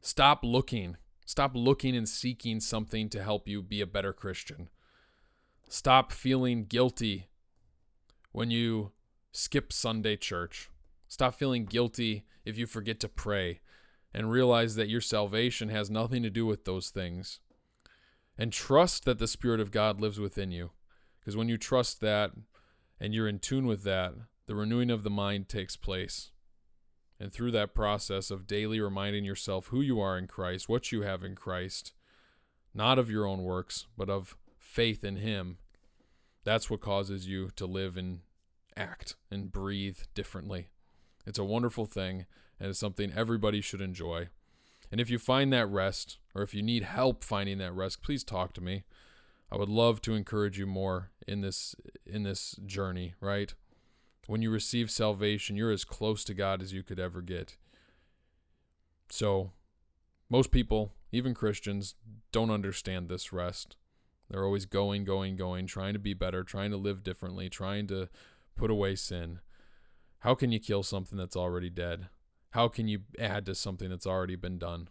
stop 0.00 0.40
looking. 0.42 0.96
Stop 1.24 1.52
looking 1.54 1.96
and 1.96 2.08
seeking 2.08 2.60
something 2.60 3.08
to 3.08 3.22
help 3.22 3.48
you 3.48 3.62
be 3.62 3.80
a 3.80 3.86
better 3.86 4.12
Christian. 4.12 4.68
Stop 5.68 6.12
feeling 6.12 6.66
guilty 6.66 7.28
when 8.32 8.50
you 8.50 8.92
skip 9.32 9.72
Sunday 9.72 10.16
church. 10.16 10.68
Stop 11.08 11.34
feeling 11.34 11.64
guilty 11.64 12.24
if 12.44 12.58
you 12.58 12.66
forget 12.66 13.00
to 13.00 13.08
pray 13.08 13.60
and 14.12 14.30
realize 14.30 14.74
that 14.76 14.88
your 14.88 15.00
salvation 15.00 15.70
has 15.70 15.90
nothing 15.90 16.22
to 16.22 16.30
do 16.30 16.46
with 16.46 16.64
those 16.64 16.90
things. 16.90 17.40
And 18.36 18.52
trust 18.52 19.04
that 19.04 19.18
the 19.18 19.28
Spirit 19.28 19.60
of 19.60 19.70
God 19.70 20.00
lives 20.00 20.20
within 20.20 20.50
you. 20.50 20.70
Because 21.20 21.36
when 21.36 21.48
you 21.48 21.56
trust 21.56 22.00
that 22.00 22.32
and 23.00 23.14
you're 23.14 23.28
in 23.28 23.38
tune 23.38 23.66
with 23.66 23.84
that, 23.84 24.12
the 24.46 24.54
renewing 24.54 24.90
of 24.90 25.02
the 25.02 25.10
mind 25.10 25.48
takes 25.48 25.76
place. 25.76 26.32
And 27.20 27.32
through 27.32 27.52
that 27.52 27.74
process 27.74 28.30
of 28.30 28.46
daily 28.46 28.80
reminding 28.80 29.24
yourself 29.24 29.68
who 29.68 29.80
you 29.80 30.00
are 30.00 30.18
in 30.18 30.26
Christ, 30.26 30.68
what 30.68 30.90
you 30.90 31.02
have 31.02 31.22
in 31.22 31.34
Christ, 31.34 31.92
not 32.74 32.98
of 32.98 33.10
your 33.10 33.26
own 33.26 33.42
works, 33.42 33.86
but 33.96 34.10
of 34.10 34.36
faith 34.58 35.04
in 35.04 35.16
Him, 35.16 35.58
that's 36.42 36.68
what 36.68 36.80
causes 36.80 37.28
you 37.28 37.50
to 37.56 37.66
live 37.66 37.96
and 37.96 38.20
act 38.76 39.14
and 39.30 39.52
breathe 39.52 39.98
differently. 40.14 40.68
It's 41.26 41.38
a 41.38 41.44
wonderful 41.44 41.86
thing, 41.86 42.26
and 42.58 42.70
it's 42.70 42.78
something 42.78 43.12
everybody 43.14 43.60
should 43.60 43.80
enjoy. 43.80 44.28
And 44.90 45.00
if 45.00 45.08
you 45.08 45.18
find 45.18 45.52
that 45.52 45.66
rest, 45.66 46.18
or 46.34 46.42
if 46.42 46.54
you 46.54 46.62
need 46.62 46.82
help 46.82 47.24
finding 47.24 47.58
that 47.58 47.74
rest, 47.74 48.02
please 48.02 48.24
talk 48.24 48.52
to 48.54 48.60
me. 48.60 48.84
I 49.50 49.56
would 49.56 49.68
love 49.68 50.02
to 50.02 50.14
encourage 50.14 50.58
you 50.58 50.66
more 50.66 51.10
in 51.26 51.40
this 51.40 51.74
in 52.04 52.24
this 52.24 52.56
journey, 52.66 53.14
right? 53.20 53.54
When 54.26 54.42
you 54.42 54.50
receive 54.50 54.90
salvation, 54.90 55.56
you're 55.56 55.70
as 55.70 55.84
close 55.84 56.24
to 56.24 56.34
God 56.34 56.62
as 56.62 56.72
you 56.72 56.82
could 56.82 56.98
ever 56.98 57.20
get. 57.20 57.56
So, 59.10 59.52
most 60.30 60.50
people, 60.50 60.92
even 61.12 61.34
Christians, 61.34 61.94
don't 62.32 62.50
understand 62.50 63.08
this 63.08 63.32
rest. 63.32 63.76
They're 64.30 64.44
always 64.44 64.64
going, 64.64 65.04
going, 65.04 65.36
going, 65.36 65.66
trying 65.66 65.92
to 65.92 65.98
be 65.98 66.14
better, 66.14 66.42
trying 66.42 66.70
to 66.70 66.76
live 66.76 67.02
differently, 67.02 67.50
trying 67.50 67.86
to 67.88 68.08
put 68.56 68.70
away 68.70 68.96
sin. 68.96 69.40
How 70.20 70.34
can 70.34 70.50
you 70.50 70.58
kill 70.58 70.82
something 70.82 71.18
that's 71.18 71.36
already 71.36 71.68
dead? 71.68 72.08
How 72.50 72.68
can 72.68 72.88
you 72.88 73.00
add 73.18 73.44
to 73.46 73.54
something 73.54 73.90
that's 73.90 74.06
already 74.06 74.36
been 74.36 74.58
done? 74.58 74.88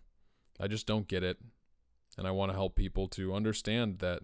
I 0.60 0.67
just 0.67 0.86
don't 0.86 1.08
get 1.08 1.24
it. 1.24 1.38
And 2.17 2.28
I 2.28 2.32
want 2.32 2.52
to 2.52 2.56
help 2.56 2.76
people 2.76 3.08
to 3.10 3.34
understand 3.34 3.98
that 4.00 4.22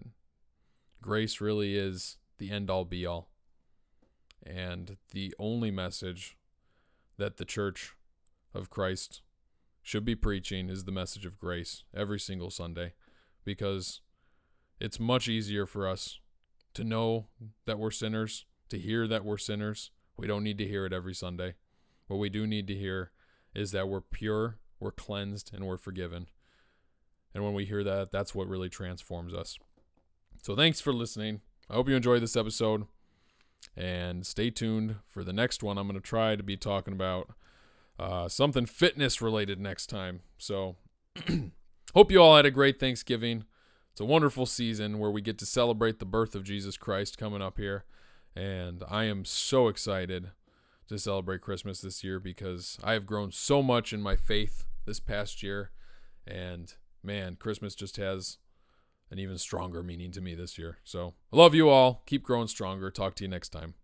grace 1.02 1.40
really 1.40 1.74
is 1.74 2.18
the 2.38 2.50
end 2.50 2.70
all 2.70 2.84
be 2.84 3.04
all. 3.04 3.30
And 4.44 4.96
the 5.12 5.34
only 5.38 5.70
message 5.70 6.36
that 7.18 7.36
the 7.36 7.44
church 7.44 7.94
of 8.54 8.70
Christ 8.70 9.22
should 9.82 10.04
be 10.04 10.14
preaching 10.14 10.68
is 10.68 10.84
the 10.84 10.92
message 10.92 11.26
of 11.26 11.38
grace 11.38 11.84
every 11.94 12.18
single 12.18 12.50
Sunday 12.50 12.92
because 13.44 14.00
it's 14.80 15.00
much 15.00 15.28
easier 15.28 15.66
for 15.66 15.86
us 15.86 16.20
to 16.74 16.84
know 16.84 17.26
that 17.66 17.78
we're 17.78 17.90
sinners, 17.90 18.46
to 18.68 18.78
hear 18.78 19.06
that 19.06 19.24
we're 19.24 19.38
sinners. 19.38 19.90
We 20.16 20.26
don't 20.26 20.44
need 20.44 20.58
to 20.58 20.66
hear 20.66 20.86
it 20.86 20.92
every 20.92 21.14
Sunday. 21.14 21.54
What 22.06 22.18
we 22.18 22.28
do 22.28 22.46
need 22.46 22.66
to 22.68 22.74
hear 22.74 23.12
is 23.54 23.72
that 23.72 23.88
we're 23.88 24.00
pure, 24.00 24.58
we're 24.78 24.90
cleansed, 24.90 25.50
and 25.54 25.66
we're 25.66 25.76
forgiven. 25.76 26.26
And 27.34 27.44
when 27.44 27.54
we 27.54 27.64
hear 27.64 27.84
that, 27.84 28.10
that's 28.10 28.34
what 28.34 28.48
really 28.48 28.68
transforms 28.68 29.32
us. 29.34 29.58
So 30.42 30.56
thanks 30.56 30.80
for 30.80 30.92
listening. 30.92 31.40
I 31.68 31.74
hope 31.74 31.88
you 31.88 31.96
enjoyed 31.96 32.22
this 32.22 32.36
episode. 32.36 32.86
And 33.76 34.26
stay 34.26 34.50
tuned 34.50 34.96
for 35.08 35.24
the 35.24 35.32
next 35.32 35.62
one. 35.62 35.78
I'm 35.78 35.86
going 35.86 36.00
to 36.00 36.06
try 36.06 36.36
to 36.36 36.42
be 36.42 36.56
talking 36.56 36.92
about 36.92 37.30
uh, 37.98 38.28
something 38.28 38.66
fitness 38.66 39.22
related 39.22 39.60
next 39.60 39.86
time. 39.86 40.20
So 40.38 40.76
hope 41.94 42.10
you 42.10 42.20
all 42.20 42.36
had 42.36 42.46
a 42.46 42.50
great 42.50 42.80
Thanksgiving. 42.80 43.44
It's 43.92 44.00
a 44.00 44.04
wonderful 44.04 44.46
season 44.46 44.98
where 44.98 45.10
we 45.10 45.20
get 45.20 45.38
to 45.38 45.46
celebrate 45.46 45.98
the 45.98 46.06
birth 46.06 46.34
of 46.34 46.44
Jesus 46.44 46.76
Christ 46.76 47.18
coming 47.18 47.42
up 47.42 47.58
here. 47.58 47.84
And 48.34 48.82
I 48.88 49.04
am 49.04 49.24
so 49.24 49.68
excited 49.68 50.30
to 50.88 50.98
celebrate 50.98 51.40
Christmas 51.40 51.80
this 51.80 52.02
year 52.02 52.18
because 52.18 52.78
I 52.82 52.94
have 52.94 53.06
grown 53.06 53.32
so 53.32 53.62
much 53.62 53.92
in 53.92 54.00
my 54.02 54.16
faith 54.16 54.64
this 54.86 55.00
past 55.00 55.42
year. 55.42 55.70
And 56.26 56.72
man, 57.02 57.36
Christmas 57.36 57.74
just 57.74 57.96
has 57.96 58.38
an 59.10 59.18
even 59.18 59.38
stronger 59.38 59.82
meaning 59.82 60.12
to 60.12 60.20
me 60.20 60.34
this 60.34 60.58
year. 60.58 60.78
So 60.84 61.14
I 61.32 61.36
love 61.36 61.54
you 61.54 61.68
all. 61.68 62.02
Keep 62.06 62.22
growing 62.22 62.48
stronger. 62.48 62.90
Talk 62.90 63.14
to 63.16 63.24
you 63.24 63.28
next 63.28 63.50
time. 63.50 63.74